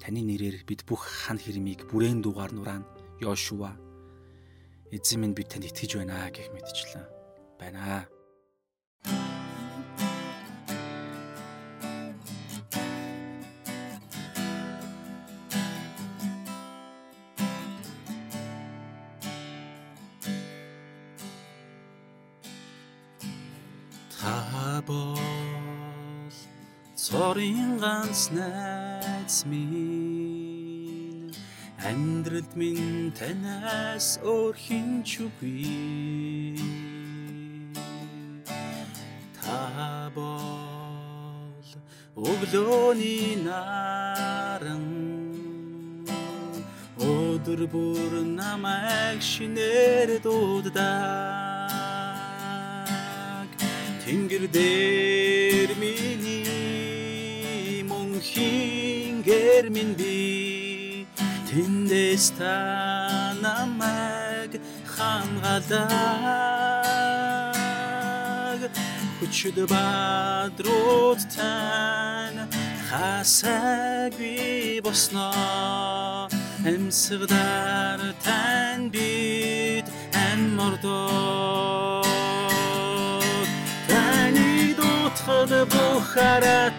таны 0.00 0.20
нэрээр 0.24 0.64
бид 0.68 0.84
бүх 0.84 1.04
хан 1.04 1.40
хэрмийг 1.40 1.88
бүрээн 1.88 2.20
дугаар 2.20 2.52
нураан 2.52 2.84
Йошуа 3.20 3.72
эзэн 4.92 5.20
минь 5.20 5.36
бид 5.36 5.48
танд 5.48 5.68
итгэж 5.68 6.00
байна 6.00 6.28
гэх 6.30 6.52
мэтчлэн 6.52 7.04
байна. 7.60 8.08
Найз 28.32 29.44
минь 29.46 31.32
амьдралд 31.88 32.52
минь 32.56 33.12
танаас 33.18 34.18
өөр 34.22 34.54
хинч 34.64 35.20
үгүй. 35.24 36.58
Та 39.38 40.10
бол 40.16 41.68
өглөөний 42.18 43.38
наран 43.46 44.86
өдөр 46.98 47.60
бүр 47.72 48.12
намайг 48.26 49.22
шинээр 49.22 50.18
дууддаг. 50.24 50.78
Тэнгэр 54.02 54.44
дээр 54.50 55.27
миний 58.18 59.18
мөнхийн 59.18 59.22
гэр 59.22 59.70
минь 59.70 59.94
би. 59.94 61.06
Тэндээс 61.48 62.32
та 62.38 63.32
намайг 63.40 64.60
хамгаалдаг 64.84 65.78
хүчд 69.20 69.56
бадрууд 69.70 71.20
тань 71.34 72.48
хасаг 72.90 74.12
би 74.18 74.80
босноо 74.84 76.28
эмсгдаар 76.64 78.00
тань 78.24 78.90
бид 78.90 79.86
ан 80.12 80.40
мордоо 80.56 82.02
таны 83.88 84.74
дутхад 84.76 85.50
бухаратан 85.72 86.77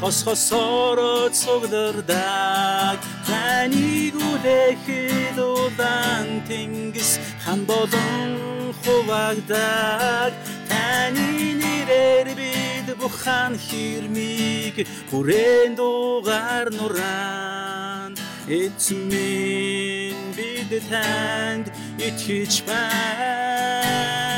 хос 0.00 0.18
хосоор 0.24 0.98
цуглардаг 1.40 2.98
таныг 3.28 4.14
үлэхэд 4.30 5.38
улаан 5.38 6.28
тэнгис 6.48 7.20
хан 7.44 7.60
болон 7.68 8.72
хуваагдаг 8.80 10.32
таны 10.70 11.28
нэрээр 11.60 12.28
бид 12.40 12.88
бухан 13.00 13.52
хэрмийг 13.66 14.76
хүрээнд 15.10 15.76
дугаар 15.76 16.66
нуран 16.78 18.12
эцмин 18.48 20.16
бид 20.36 20.70
танд 20.88 21.66
итгэж 22.06 22.54
байна 22.68 24.29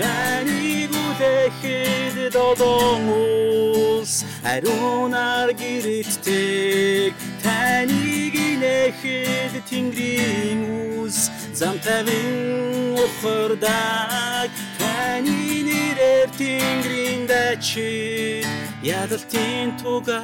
таныг 0.00 0.92
үлэхэд 1.04 2.16
додон 2.34 3.04
ус 3.10 4.12
ариунаар 4.52 5.50
гэрэтдэг 5.60 7.12
таныг 7.44 8.34
инэхэд 8.50 9.52
тэнгэрийн 9.70 10.60
ус 11.02 11.18
зам 11.58 11.76
тавин 11.84 12.98
ухардаг. 13.04 14.50
Таны 14.78 15.40
нэрээр 15.68 16.28
тэнгэрийн 16.38 17.22
дачид 17.30 18.46
ядалтын 18.82 19.68
туга 19.80 20.20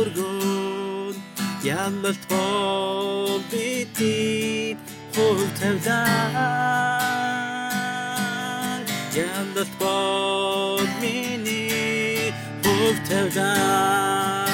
өргөн 0.00 1.16
ялалт 1.64 2.24
бол 2.28 3.40
бидний 3.50 4.76
хувь 5.14 5.48
тавилан 5.58 7.43
ялалт 9.14 9.70
бол 9.78 10.82
миний 11.00 12.34
хувь 12.64 13.00
тавилан 13.08 14.48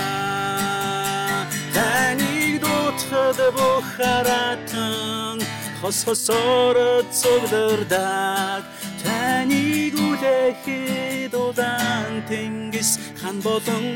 таныг 1.74 2.60
дутхад 2.60 3.38
бухаратан 3.56 5.38
хос 5.80 6.04
хосоор 6.04 6.76
цуглардаг. 7.08 8.62
Таныг 9.02 9.94
үлэхэд 10.06 11.32
удаан 11.34 12.12
тэнгис 12.28 12.90
хан 13.20 13.40
болон 13.40 13.86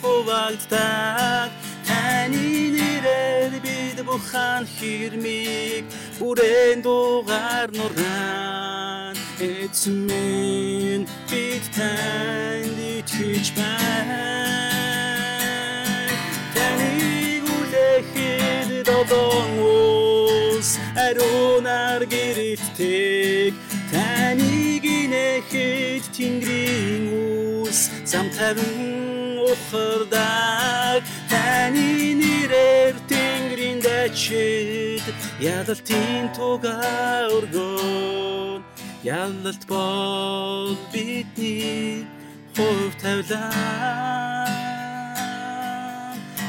хуваагддаг. 0.00 1.50
Таны 1.86 2.72
нэрээр 2.74 3.52
бид 3.60 3.98
бухан 4.08 4.64
хэрмийг 4.64 5.84
бүрэн 6.18 6.80
дугаар 6.80 7.68
нуран 9.38 9.64
эцмэн 9.64 11.06
бид 11.30 11.62
танд 11.74 12.78
итгэж 12.78 13.52
байна. 13.56 14.24
Таныг 16.54 17.44
үлэхэд 17.58 18.86
додон 18.86 19.58
ус 19.58 20.78
ариунаар 20.96 22.04
гэрэтдэг 22.06 23.54
таныг 23.92 24.84
инэхэд 24.84 26.04
тэнгэрийн 26.16 27.06
ус 27.62 27.90
зам 28.04 28.26
тавин 28.36 29.38
ухардаг 29.38 31.02
таны 31.30 32.14
нэрээр 32.20 32.94
тэнгэрийн 33.10 33.78
дачид 33.80 35.04
ялалтын 35.40 36.26
туга 36.36 36.76
өргөн 37.36 38.47
ялалт 39.04 39.64
бол 39.68 40.76
бидний 40.92 42.04
хувь 42.56 42.96
тавилан 43.00 44.48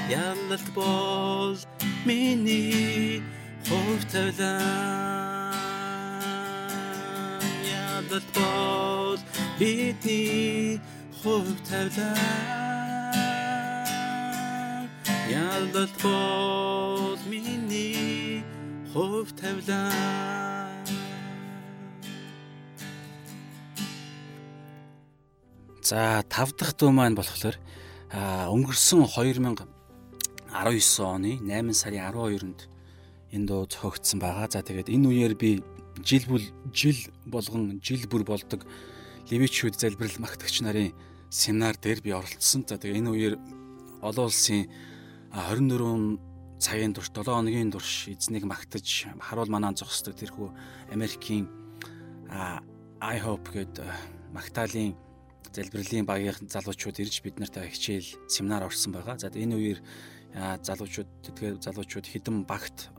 ялалт 0.10 0.74
бол 0.74 1.56
миний 2.06 3.22
хувь 3.68 4.06
тавилан 4.12 5.54
ялалт 7.94 8.30
бол 8.34 9.20
бидний 9.60 10.82
хувь 11.22 11.62
тавилан 11.70 12.18
ялалт 15.30 15.96
бол 16.02 17.20
миний 17.30 18.44
хувь 18.92 19.32
тавилан 19.40 20.59
За 25.90 26.24
тав 26.30 26.54
дахь 26.54 26.78
дуу 26.78 26.92
маань 26.94 27.18
болохоор 27.18 27.58
өнгөрсөн 28.14 29.10
2019 29.10 29.66
оны 31.02 31.42
8 31.42 31.74
сарын 31.74 32.14
12-нд 32.14 32.70
энэ 33.34 33.46
дуу 33.50 33.66
зохиогдсон 33.66 34.22
байгаа. 34.22 34.54
За 34.54 34.62
тэгээд 34.62 34.94
энэ 34.94 35.10
үеэр 35.10 35.34
би 35.34 35.66
жил 36.06 36.30
бүл 36.30 36.46
жил 36.70 37.00
болгон 37.26 37.82
жил 37.82 38.06
бүр 38.06 38.22
болдог 38.22 38.70
левичүүд 39.34 39.82
залбирал 39.82 40.22
магтагч 40.22 40.62
нарын 40.62 40.94
семинар 41.34 41.74
дээр 41.82 42.06
би 42.06 42.14
оролцсон. 42.14 42.70
За 42.70 42.78
тэгээ 42.78 43.02
энэ 43.02 43.10
үеэр 43.10 43.36
олон 44.06 44.30
улсын 44.30 44.70
24 45.34 46.22
цагийн 46.62 46.94
турш 46.94 47.10
7 47.18 47.34
хоногийн 47.34 47.74
турш 47.74 48.06
эзнийг 48.14 48.46
магтаж 48.46 49.10
харуул 49.26 49.50
манаан 49.50 49.74
зогсдог 49.74 50.14
тэрхүү 50.14 50.54
Америкийн 50.94 51.50
I 53.02 53.18
hope 53.18 53.50
гэдэг 53.58 53.90
магтаалын 54.38 55.09
залбирлын 55.54 56.06
багийн 56.06 56.50
залуучууд 56.50 57.00
ирж 57.02 57.22
бид 57.26 57.40
нартай 57.40 57.70
хичээл 57.70 58.10
семинар 58.30 58.70
орсон 58.70 58.94
байгаа. 58.94 59.18
За 59.18 59.34
энэ 59.34 59.56
үеэр 59.58 59.80
залуучууд 60.62 61.10
тэдгээр 61.26 61.56
залуучууд 61.58 62.06
хідэн 62.06 62.46
багт 62.46 62.94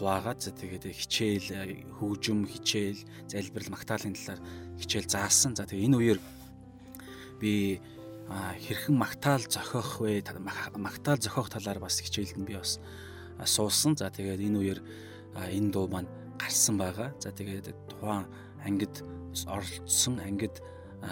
хуваагаад 0.00 0.40
за 0.42 0.50
тэгээд 0.50 0.90
хичээл 0.90 1.48
хөгжим 2.00 2.48
хичээл 2.48 3.00
залбирал 3.28 3.74
магтаалын 3.76 4.16
талаар 4.16 4.40
хичээл 4.80 5.12
заасан. 5.12 5.52
За 5.54 5.68
тэгээд 5.68 5.86
энэ 5.92 5.98
үеэр 6.00 6.20
би 7.38 7.78
хэрхэн 8.32 8.96
магтаал 8.96 9.44
зохиох 9.44 10.00
вэ? 10.00 10.24
Магтаал 10.80 11.20
зохиох 11.20 11.52
талаар 11.52 11.78
бас 11.78 12.00
хичээлд 12.00 12.40
нь 12.40 12.48
би 12.48 12.56
бас 12.56 12.80
суусан. 13.44 13.94
За 13.94 14.08
тэгээд 14.10 14.40
энэ 14.40 14.58
үеэр 14.58 14.80
энэ 15.36 15.70
дуу 15.70 15.86
маань 15.86 16.08
гарсан 16.40 16.80
байгаа. 16.80 17.12
За 17.20 17.30
тэгээд 17.30 17.70
тухайн 17.92 18.26
ангид 18.64 19.04
оролцсон, 19.46 20.18
ангид 20.18 20.58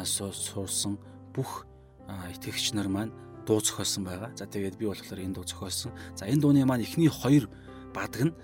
суусан 0.05 0.99
бүх 1.35 1.67
итгэгч 2.09 2.73
нар 2.75 2.89
маань 2.89 3.13
дуу 3.47 3.61
зохиосон 3.61 4.05
байгаа. 4.05 4.31
За 4.37 4.47
тэгээд 4.47 4.79
би 4.79 4.87
болохоор 4.87 5.21
энэ 5.21 5.35
дуу 5.35 5.45
зохиосон. 5.45 5.93
За 6.17 6.27
энэ 6.27 6.41
дууны 6.41 6.65
маань 6.65 6.83
эхний 6.83 7.09
хоёр 7.09 7.49
бадаг 7.95 8.31
нь 8.31 8.35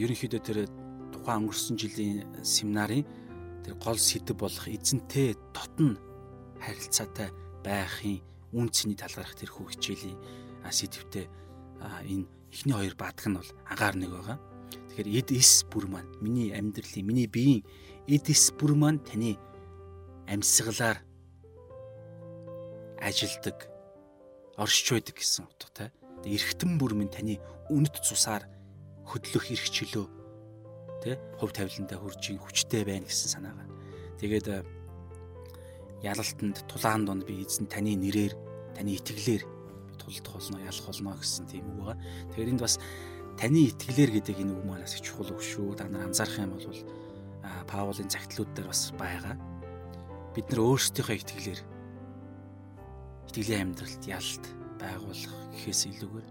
ерөнхийдөө 0.00 0.40
тэр 0.40 0.58
тухайн 1.12 1.46
өнгөрсөн 1.46 1.76
жилийн 1.78 2.26
семинарын 2.42 3.04
тэр 3.64 3.74
гол 3.80 3.98
сэдв 3.98 4.36
болох 4.36 4.68
эзэнтэй 4.68 5.36
дотн 5.54 5.96
харилцаатай 6.60 7.30
байхын 7.64 8.20
үн 8.52 8.68
цэний 8.68 8.96
талаарх 8.96 9.34
тэр 9.36 9.50
хүү 9.52 9.72
хичээлийн 9.72 10.18
сэдвтэй 10.68 11.28
энэ 11.80 12.28
эхний 12.52 12.76
хоёр 12.76 12.94
бадаг 12.96 13.24
нь 13.28 13.36
бол 13.38 13.50
агаар 13.68 13.96
нэг 13.96 14.10
байгаа. 14.12 14.38
Тэгэхээр 14.92 15.08
эд 15.20 15.28
эс 15.32 15.64
бүр 15.68 15.88
маань 15.88 16.10
миний 16.20 16.52
амьдралын 16.54 17.06
миний 17.06 17.26
биеийн 17.26 17.64
эд 18.06 18.28
эс 18.30 18.52
бүр 18.54 18.76
маань 18.76 19.00
таны 19.00 19.36
амьсгалаар 20.28 20.98
ажилдаг 23.00 23.68
оршиж 24.56 24.92
байдаг 24.92 25.16
гэсэн 25.18 25.44
утгатай. 25.44 25.88
Эргэтэн 26.24 26.78
бүр 26.80 26.96
минь 26.96 27.12
таны 27.12 27.36
үнэт 27.68 28.00
цусаар 28.00 28.48
хөдлөх 29.04 29.52
эрх 29.52 29.68
чөлөө 29.68 30.06
тэ 31.04 31.20
хувь 31.36 31.52
тавиландаа 31.52 32.00
хуржийн 32.00 32.40
хүчтэй 32.40 32.84
байна 32.88 33.04
гэсэн 33.04 33.28
санаагаа. 33.36 33.68
Тэгээд 34.16 34.46
э, 34.48 34.64
ялалтанд 36.00 36.64
тулаан 36.64 37.04
донд 37.04 37.28
би 37.28 37.44
эзэн 37.44 37.68
таны 37.68 37.92
нэрээр 37.92 38.32
таны 38.72 38.96
итгэлээр 38.96 39.44
тулдах 40.00 40.40
болно 40.40 40.64
ялах 40.64 40.86
болно 40.88 41.12
гэсэн 41.20 41.44
тийм 41.52 41.68
үг 41.76 41.76
байгаа. 41.84 42.00
Тэгэхээр 42.32 42.52
энд 42.56 42.62
бас 42.64 42.80
таны 43.36 43.60
итгэлээр 43.68 44.10
гэдэг 44.16 44.36
энэ 44.40 44.54
үг 44.56 44.64
манаас 44.64 44.96
их 44.96 45.04
чухал 45.04 45.28
үг 45.28 45.42
шүү. 45.44 45.76
Та 45.76 45.84
нар 45.92 46.08
анзаарах 46.08 46.40
юм 46.40 46.56
бол 46.56 46.72
Паулын 47.68 48.08
загтлууд 48.08 48.56
дээр 48.56 48.72
бас 48.72 48.92
байгаа. 48.96 49.36
Бид 50.34 50.50
нар 50.50 50.66
өөрсдийнхөө 50.66 51.14
итгэлээр 51.22 51.60
итгэлийн 53.30 53.70
амьдралд 53.70 54.02
ялалт 54.02 54.44
байгуулах 54.82 55.34
гэхээс 55.54 55.80
илүүгээр 55.94 56.28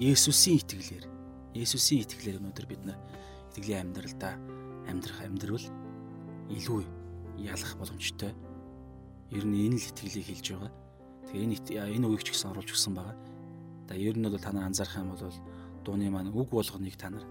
Есүсийн 0.00 0.56
итгэлээр 0.64 1.04
Есүсийн 1.52 2.00
итгэлээр 2.08 2.40
өнөөдөр 2.40 2.64
бид 2.64 2.82
нар 2.88 2.96
итгэлийн 3.52 3.92
амьдралдаа 3.92 4.34
амьдрах 4.88 5.20
амьдрал 5.20 5.66
илүү 6.48 6.80
ялах 7.44 7.72
боломжтой. 7.76 8.32
Ер 9.36 9.44
нь 9.44 9.68
энэ 9.68 9.76
л 9.76 9.88
итгэлийг 9.92 10.24
хэлж 10.24 10.46
байгаа. 10.56 10.72
Тэгээ 11.28 11.44
энэ 11.44 12.00
энэ 12.00 12.06
үгийг 12.08 12.24
ч 12.24 12.28
гэсэн 12.32 12.56
оруулж 12.56 12.72
өгсөн 12.72 12.96
байгаа. 12.96 13.16
За 13.84 14.00
ер 14.00 14.16
нь 14.16 14.24
бол 14.24 14.40
та 14.40 14.48
нар 14.48 14.64
анзаарах 14.72 14.96
юм 14.96 15.12
бол 15.12 15.36
дууны 15.84 16.08
маань 16.08 16.32
үг 16.32 16.48
болгоныг 16.48 16.96
та 16.96 17.12
нар 17.12 17.28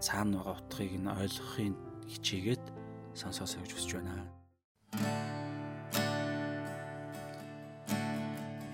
цаана 0.00 0.40
байгаа 0.40 0.56
утгыг 0.56 0.96
нь 0.96 1.04
ойлгохын 1.04 1.76
хичээгээд 2.08 2.64
сонсоосоо 3.12 3.60
гэж 3.60 3.72
хүсэж 3.76 3.92
байна. 4.00 4.41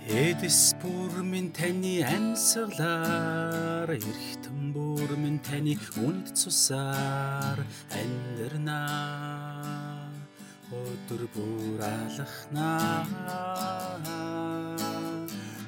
Эдэс 0.09 0.73
бүр 0.81 1.21
минь 1.21 1.53
таны 1.53 2.01
амьсгалаар 2.01 3.93
эргэтэн 3.93 4.73
бүр 4.73 5.11
минь 5.21 5.37
таны 5.45 5.77
үнэт 6.01 6.33
цусаар 6.33 7.61
амьдрнаа 7.93 8.89
өдөр 10.73 11.29
бүр 11.37 11.81
алхнаа 11.85 13.05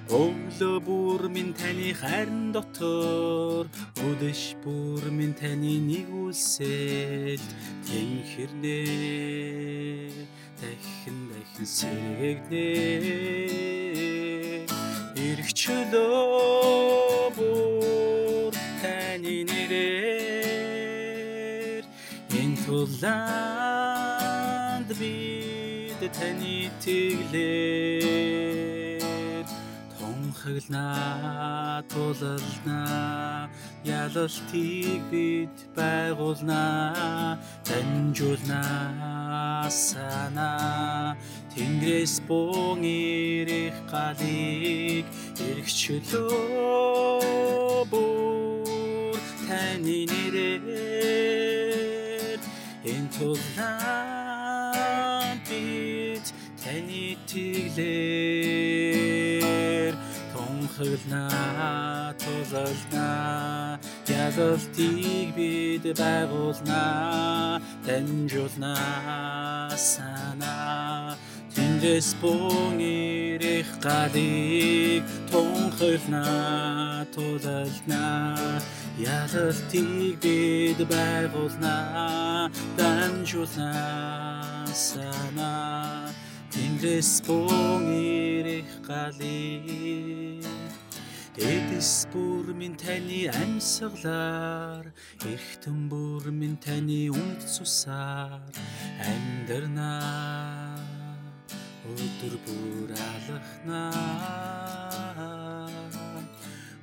Өглөө 0.08 0.76
бүр 0.88 1.28
минь 1.28 1.52
таны 1.52 1.92
харин 2.00 2.48
дотор 2.56 3.68
өдөш 4.08 4.56
бүр 4.64 5.04
минь 5.12 5.36
таны 5.36 5.76
нэг 5.84 6.08
үлсэл 6.08 7.44
тэнхэрнэ 7.84 8.80
дахин 10.56 11.28
дахин 11.28 11.68
сэргэгнэ 15.30 15.38
Иргчлөө 15.38 17.30
бүр 17.36 18.54
таны 18.82 19.36
нэрээр. 19.46 19.84
Энэ 22.40 22.56
тулаанд 22.66 24.10
бид 24.98 26.00
таны 26.18 26.56
тэглээр. 26.82 28.18
Тунхаглнаа 29.94 31.86
тулалнаа 31.92 33.46
ялалтыг 33.84 35.02
бид 35.10 35.56
байгуулнаа 35.76 37.38
дамжуулнаа 37.68 39.70
санаа 39.70 41.16
Тэнгэрээс 41.50 42.14
буун 42.28 42.82
ирэх 42.86 43.74
галыг 43.90 45.06
эргчлөө 45.48 46.30
бүр 47.90 49.18
таны 49.46 50.06
нэрээр. 50.10 50.80
Энэ 52.86 53.10
тулаан 53.18 54.56
бид 55.48 56.26
таны 56.62 57.18
тэглэр 57.26 58.70
тунхаглнаа 60.32 62.14
тулалнаа 62.22 63.74
ялалтыг 64.06 65.28
бид 65.34 65.84
байгуулнаа 65.98 67.58
дамжуулнаа 67.86 69.74
санаа 69.74 71.18
Тэндээс 71.80 72.12
бун 72.20 72.76
ирэх 72.76 73.80
галыг 73.80 75.00
тунхаглнаа 75.32 77.08
тулалнаа 77.08 78.60
ялалтыг 79.00 80.20
бид 80.20 80.76
байгуулнаа 80.76 82.52
дамжуулнаа 82.76 84.68
санаа 84.68 86.12
Тэндээс 86.52 87.24
бун 87.24 87.88
ирэх 87.88 88.68
галыг 88.84 90.44
Эдэс 91.40 92.04
бүр 92.12 92.52
минь 92.52 92.76
таны 92.76 93.32
амьсгалаар 93.32 94.92
эргэтэн 95.24 95.88
бүр 95.88 96.28
минь 96.28 96.60
таны 96.60 97.08
үнд 97.08 97.40
цусаар 97.40 98.52
амьдрнаа 99.00 100.69
өдөр 101.88 102.34
бүр 102.44 102.90
алхнаа 102.92 103.94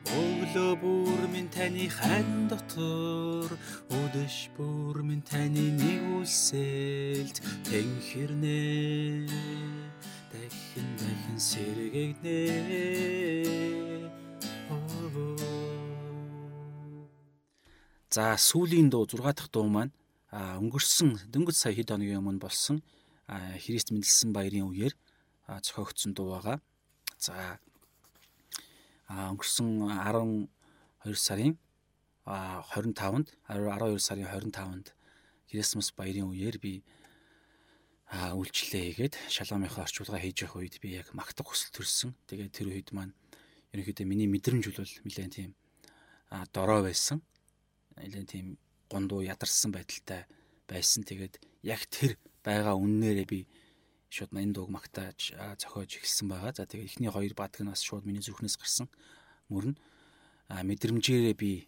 Өглөө 0.08 0.74
бүр 0.82 1.22
минь 1.30 1.52
таны 1.54 1.86
хан 1.92 2.48
дотор 2.50 3.52
өдөш 3.92 4.50
бүр 4.58 5.04
минь 5.04 5.22
таны 5.22 5.66
нэг 5.78 6.02
үлсэлд 6.18 7.38
тэнхэрнэ. 7.68 9.28
Дахин 10.32 10.88
дахин 10.98 11.38
сэргэгнэ 11.38 12.40
За 18.18 18.34
сүүлийн 18.34 18.90
дуу 18.90 19.06
6 19.06 19.22
дахь 19.22 19.52
дуу 19.54 19.70
маань 19.70 19.94
өнгөрсөн 20.34 21.30
дөнгөж 21.30 21.56
сая 21.60 21.78
хэд 21.78 21.94
хоногийн 21.94 22.18
өмнө 22.18 22.42
болсон 22.42 22.82
Христ 23.28 23.92
мэндэлсэн 23.92 24.32
баярын 24.32 24.72
үеэр 24.72 24.96
зохиогдсон 25.48 26.16
дуу 26.16 26.32
байгаа. 26.32 26.58
За 27.20 27.60
өнгөрсөн 29.12 29.68
12 29.84 30.48
сарын 31.16 31.56
25-нд 32.28 33.28
12 33.48 34.00
сарын 34.00 34.28
25-нд 34.28 34.88
Крисмас 35.48 35.92
баярын 35.96 36.28
үеэр 36.32 36.60
би 36.60 36.84
үйлчлээ 38.12 38.96
хийгээд 38.96 39.16
шалгамынхаа 39.32 39.88
орчуулга 39.88 40.20
хийж 40.20 40.44
явах 40.44 40.64
үед 40.64 40.80
би 40.84 40.96
яг 40.96 41.12
магтах 41.12 41.48
хүсэл 41.48 41.76
төрсөн. 41.76 42.12
Тэгээд 42.28 42.52
тэр 42.52 42.68
үед 42.72 42.92
маань 42.96 43.16
ерөнхийдөө 43.76 44.08
миний 44.08 44.28
мэдрэмж 44.32 44.72
бол 44.72 44.92
нэлээд 45.08 45.36
тийм 45.36 45.52
дорой 46.52 46.84
байсан. 46.84 47.24
Нэлээд 47.96 48.28
тийм 48.28 48.60
гондуу 48.88 49.24
ядарсан 49.24 49.72
байдалтай 49.72 50.28
байсан. 50.68 51.04
Тэгээд 51.04 51.40
яг 51.64 51.84
тэр 51.92 52.16
байгаа 52.46 52.76
үннээрээ 52.76 53.28
би 53.28 53.40
шууд 54.10 54.32
энэ 54.32 54.56
дууг 54.56 54.70
магтааж 54.72 55.36
зохиож 55.62 55.92
эхэлсэн 56.00 56.28
байгаа. 56.32 56.52
За 56.56 56.66
тэгээ 56.66 56.88
эхний 56.88 57.12
хоёр 57.12 57.34
бадаг 57.36 57.62
нь 57.62 57.72
бас 57.72 57.82
шууд 57.84 58.06
миний 58.08 58.24
зүрхнээс 58.24 58.58
гарсан 58.58 58.88
мөрн 59.50 59.76
а 60.48 60.64
мэдрэмжээрээ 60.64 61.36
би 61.36 61.68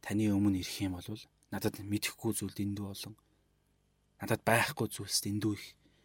таны 0.00 0.30
өмнө 0.30 0.62
ирэх 0.62 0.86
юм 0.86 0.94
бол 0.96 1.22
надад 1.50 1.82
мэдэхгүй 1.82 2.32
зүйл 2.38 2.54
дэндүү 2.54 2.86
болон 2.86 3.14
надад 4.22 4.40
байхгүй 4.46 4.86
зүйлс 4.86 5.18
дэндүү 5.26 5.52
их 5.58 5.64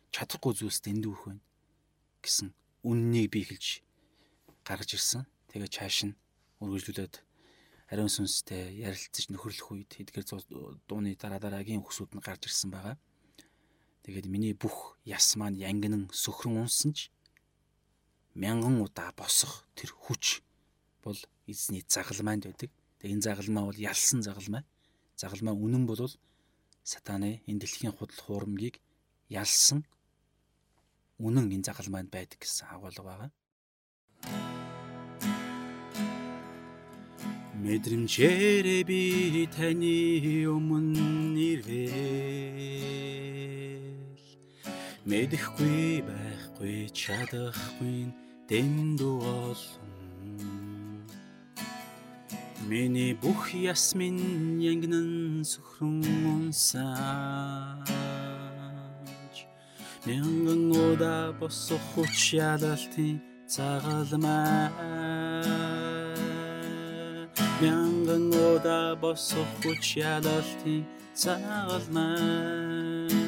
чадахгүй 0.10 0.54
зүйлс 0.58 0.80
дэндүү 0.82 1.13
их 1.13 1.23
байна 1.30 1.43
гэсэн 2.25 2.49
үннийг 2.82 3.30
би 3.30 3.45
эхэлж 3.45 3.86
гаргаж 4.65 4.91
ирсэн. 4.97 5.23
Тэгээ 5.54 5.69
чааш 5.69 5.97
нь 6.10 6.17
үргэлжлүүлээд 6.62 7.15
ариун 7.93 8.10
сүнстэй 8.10 8.82
ярилцаж 8.82 9.30
нөхөрлөх 9.30 9.69
үед 9.69 9.91
эдгээр 10.01 10.25
дууны 10.89 11.13
дараа 11.13 11.38
дараагийн 11.38 11.86
хөсүүд 11.86 12.17
нь 12.17 12.25
гарч 12.25 12.49
ирсэн 12.49 12.73
байгаа. 12.73 12.97
Тэгээд 14.06 14.30
миний 14.30 14.54
бүх 14.54 15.02
яс 15.02 15.34
маань 15.34 15.58
янгинан 15.58 16.13
сөхрөн 16.13 16.62
унсан 16.62 16.94
ч 16.94 17.10
мянган 18.38 18.78
удаа 18.78 19.10
босох 19.18 19.65
тэр 19.74 19.89
хүч 19.98 20.46
бол 21.02 21.18
эзний 21.50 21.82
загалмайнд 21.82 22.46
байдаг. 22.46 22.70
Тэгээд 23.02 23.18
энэ 23.18 23.26
загалмаа 23.26 23.65
бол 23.65 23.80
ялсан 23.82 24.22
загалмай. 24.22 24.62
Загалмаа 25.18 25.58
үнэн 25.58 25.89
бол 25.89 26.06
сатаны 26.86 27.41
энэ 27.50 27.65
дэлхийн 27.65 27.98
худал 27.98 28.22
хуурмгийг 28.22 28.78
ялсан 29.26 29.82
үнэн 31.18 31.50
энэ 31.50 31.65
загалмайнд 31.65 32.13
байдаг 32.13 32.38
гэсэн 32.38 32.70
агуулга 32.70 33.02
байгаа. 33.02 33.32
Мэдрэмжээрээ 37.58 38.84
би 38.86 39.50
таны 39.50 40.46
өмнө 40.46 41.41
ирвээ 41.58 43.24
Мэдэхгүй 45.06 46.02
байхгүй 46.02 46.89
чадахгүй 46.89 48.10
дэндүү 48.50 49.18
олон. 49.22 49.86
Миний 52.65 53.13
бүх 53.13 53.54
ясмин 53.54 54.18
янгнан 54.58 55.46
сүхрэн 55.46 56.02
унсааж 56.34 57.86
Мянган 60.10 60.74
удаа 60.74 61.38
босох 61.38 61.86
хүч 61.94 62.41
ядалтын 62.41 63.22
цагаалмаа. 63.46 64.74
Мянган 67.62 68.34
удаа 68.34 68.98
босох 68.98 69.46
хүч 69.62 70.02
ядалтын 70.02 70.82
цагаалмаа 71.13 73.24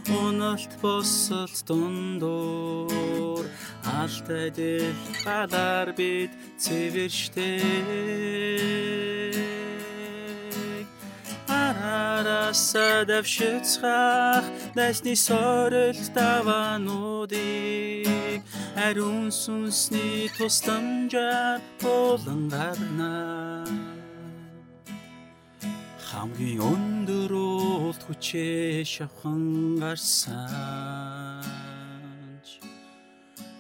уналт 0.07 0.71
босолт 0.81 1.65
дундуур. 1.67 3.45
Алтай 3.85 4.51
дэл 4.51 4.95
галаар 5.25 5.93
бид 5.93 6.31
цэвэрштэй 6.59 7.63
Араасаа 11.49 13.05
давшицхах 13.05 14.45
дайсны 14.75 15.17
сорилт 15.17 16.13
давануудыг 16.15 17.37
ариун 18.77 19.31
сүнсний 19.31 20.31
тусламжаар 20.39 21.61
болон 21.83 22.49
гарнаа 22.49 24.02
хамгийн 26.23 26.63
өндөр 26.63 27.35
уулт 27.35 27.99
хүчээ 28.07 28.87
шавхан 28.87 29.75
гарсанч 29.83 30.23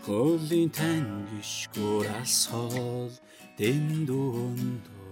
Хөлийн 0.06 0.70
тань 0.70 1.26
гიშгүр 1.26 2.06
алсхол 2.22 3.10
дэндүүндөө 3.58 5.02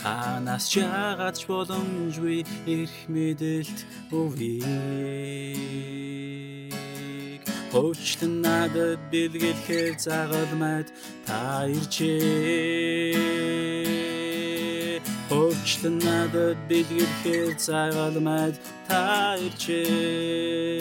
Ханаас 0.00 0.64
чагач 0.72 1.38
боломжгүй 1.44 2.40
эрх 2.64 2.96
мэдэлт 3.12 3.78
өвийг 4.08 4.64
Хөөчлөн 7.76 8.34
надад 8.40 9.00
бэлгэлэхээр 9.12 10.00
загалмайд 10.00 10.88
та 11.28 11.68
ирчээ 11.68 13.07
Хөөчлөн 15.28 15.96
надад 16.00 16.56
бэлгэхээр 16.68 17.52
цагаалмайд 17.60 18.56
та 18.88 19.36
ирчээ 19.36 20.80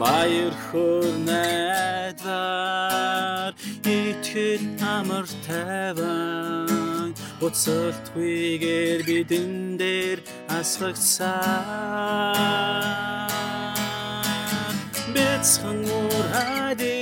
Баяр 0.00 0.54
хөөр 0.64 1.12
найдвар 1.28 2.32
итгэл 3.84 4.64
амар 4.80 5.26
тайван 5.44 7.12
Уцалтгүйгээр 7.44 9.00
бидэн 9.04 9.76
дээр 9.76 10.18
асгагцсан 10.48 11.36
Бэцхэн 15.12 15.78
мөр 15.84 16.26
хадил 16.32 16.97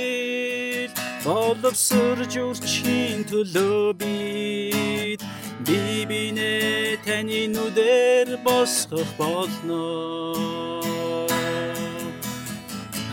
боловсрж 1.47 2.33
үрчхийн 2.43 3.23
төлөө 3.29 3.93
бид. 4.01 5.21
Би 5.63 6.03
бинэ 6.09 6.99
таны 7.05 7.41
нүдээр 7.53 8.29
босгох 8.43 9.11
болно. 9.19 9.83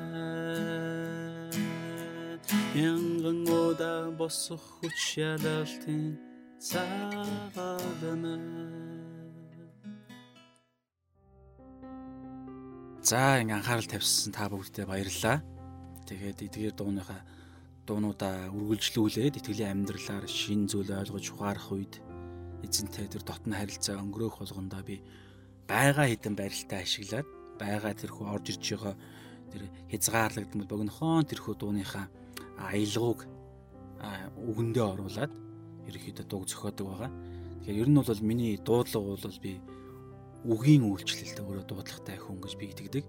мянган 2.79 3.43
удаа 3.43 4.15
босох 4.15 4.63
хүч 4.79 5.19
ялалтын 5.19 6.15
загалмаа 6.63 7.99
За 13.03 13.43
ин 13.43 13.51
анхаарал 13.51 13.89
тавьсан 13.89 14.31
та 14.31 14.47
бүгдээ 14.47 14.87
баярлалаа. 14.87 15.43
Тэгээд 16.07 16.45
эдгээр 16.47 16.75
дууныхаа 16.77 17.38
дуунуудаа 17.89 18.53
үргэлжлүүлээд 18.53 19.41
итгэлийн 19.41 19.89
амьдралаар 19.89 20.29
шин 20.29 20.69
зүйл 20.69 20.93
ойлгож 20.93 21.27
ухаарах 21.33 21.73
үед 21.73 21.95
эзэнтэй 22.61 23.09
тэр 23.09 23.25
дотн 23.25 23.57
харилцаа 23.57 23.97
өнгөрөөх 24.05 24.45
болгондоо 24.45 24.83
би 24.85 25.01
байгаа 25.65 26.07
хэдэн 26.13 26.37
барилтаа 26.37 26.85
ашиглаад 26.85 27.29
байгаа 27.57 27.93
тэрхүү 27.97 28.27
орж 28.29 28.47
ирж 28.53 28.65
байгаа 28.77 28.95
тэр 29.49 29.63
хязгаарлагдмал 29.89 30.69
богинохон 30.69 31.25
тэрхүү 31.25 31.55
дууныхаа 31.57 32.07
аялгауг 32.69 33.21
үгэндээ 34.37 34.85
оруулаад 34.85 35.33
ерөөхдөө 35.89 36.27
дууг 36.29 36.45
зохиодог 36.47 36.87
байгаа. 36.87 37.11
Тэгэхээр 37.65 37.83
ер 37.83 37.89
нь 37.89 37.99
бол 37.99 38.23
миний 38.23 38.55
дуудлага 38.61 39.17
бол 39.17 39.41
би 39.43 39.53
үгийн 40.47 40.85
үйлчлэлтэй 40.87 41.43
өөрөө 41.43 41.67
дуудлагатай 41.67 42.17
хүн 42.21 42.39
гэж 42.39 42.53
би 42.61 42.65
итгэдэг. 42.71 43.05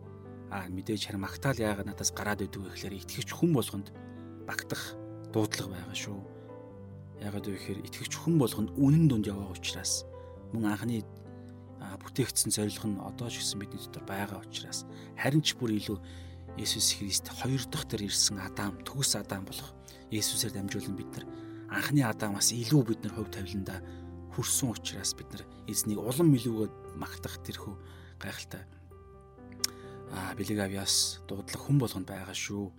Аа 0.50 0.66
мэдээж 0.72 1.12
харин 1.12 1.22
магтаал 1.22 1.60
яагаад 1.60 1.94
надаас 1.94 2.10
гараад 2.10 2.42
идэв 2.42 2.66
гэхээр 2.66 2.98
итгэвч 3.06 3.30
хүн 3.38 3.54
болгонд 3.54 3.94
багтах 4.50 4.98
дуудлага 5.30 5.78
байгаа 5.78 5.94
шүү. 5.94 6.18
Яагаад 7.22 7.46
вэ 7.46 7.54
гэхээр 7.54 7.86
итгэвч 7.86 8.14
хүн 8.18 8.42
болгонд 8.42 8.74
үнэн 8.74 9.06
дунд 9.06 9.30
яваа 9.30 9.54
учраас 9.54 10.10
мөн 10.50 10.74
анхны 10.74 11.06
бүтээгдсэн 11.80 12.50
зорилго 12.50 12.88
нь 12.90 12.98
одоо 12.98 13.30
ч 13.30 13.46
гэсэн 13.46 13.62
бидний 13.62 13.78
дотор 13.78 14.04
байгаа 14.10 14.42
учраас 14.42 14.90
харин 15.14 15.46
ч 15.46 15.54
бүр 15.54 15.78
илүү 15.78 15.98
Есүс 16.58 16.98
Христ 16.98 17.30
хоёр 17.30 17.62
дахь 17.72 17.88
тэр 17.88 18.10
ирсэн 18.10 18.42
Адам, 18.42 18.76
төгс 18.84 19.16
Адам 19.16 19.46
болох 19.46 19.72
Есүсээр 20.12 20.58
дамжуулан 20.58 20.98
бид 20.98 21.08
нар 21.14 21.26
анхны 21.70 22.04
Адамаас 22.04 22.52
илүү 22.52 22.82
бид 22.84 23.00
нар 23.06 23.16
хувь 23.16 23.32
тавиланда 23.32 23.80
хүрсэн 24.34 24.74
учраас 24.74 25.14
бид 25.16 25.30
нар 25.32 25.44
эзнийг 25.70 26.02
улам 26.02 26.36
илүүгээ 26.36 27.00
магтах 27.00 27.40
тэрхүү 27.46 27.76
гайхалтай 28.20 28.64
а 30.12 30.34
бэлэг 30.36 30.60
авьяас 30.60 31.22
дуудлага 31.30 31.64
хүн 31.64 31.78
болгонд 31.78 32.08
байгаа 32.10 32.34
шүү. 32.34 32.74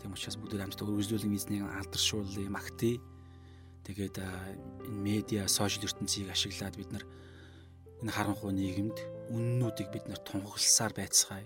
Тэм 0.00 0.16
учраас 0.16 0.40
бүгд 0.40 0.56
хамтдаа 0.56 0.88
өргөжлүүлэн 0.88 1.36
эзнийг 1.36 1.68
алдаршуулъя, 1.68 2.48
магтъя. 2.48 3.00
Тэгээд 3.84 4.16
энэ 4.20 5.00
медиа, 5.00 5.48
сошиал 5.48 5.88
ертөнцийг 5.88 6.32
ашиглаад 6.32 6.76
бид 6.76 6.90
нар 6.92 7.04
энэ 8.00 8.12
харанхуй 8.12 8.52
нийгэмд 8.56 8.96
үннүүдийг 9.28 9.92
бид 9.92 10.08
нар 10.08 10.20
тунхагласаар 10.24 10.92
байцгаая. 10.96 11.44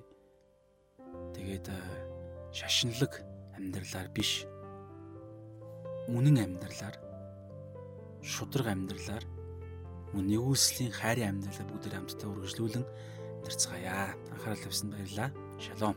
Тэгээд 1.35 1.67
шашинлаг 2.55 3.27
амьдралаар 3.59 4.09
биш 4.15 4.47
үнэн 6.07 6.39
амьдралаар 6.47 6.97
шудраг 8.23 8.71
амьдралаар 8.71 9.25
мөн 10.15 10.31
нэгүслийн 10.31 10.95
хайрын 10.95 11.43
амьдралаа 11.43 11.67
бүгд 11.67 11.91
хамтдаа 11.91 12.29
үргэлжлүүлэн 12.31 12.87
амьдарцгаая. 13.43 14.15
Анхаарал 14.33 14.63
тавьсанд 14.63 14.95
баярлалаа. 14.95 15.31
Шалом. 15.59 15.97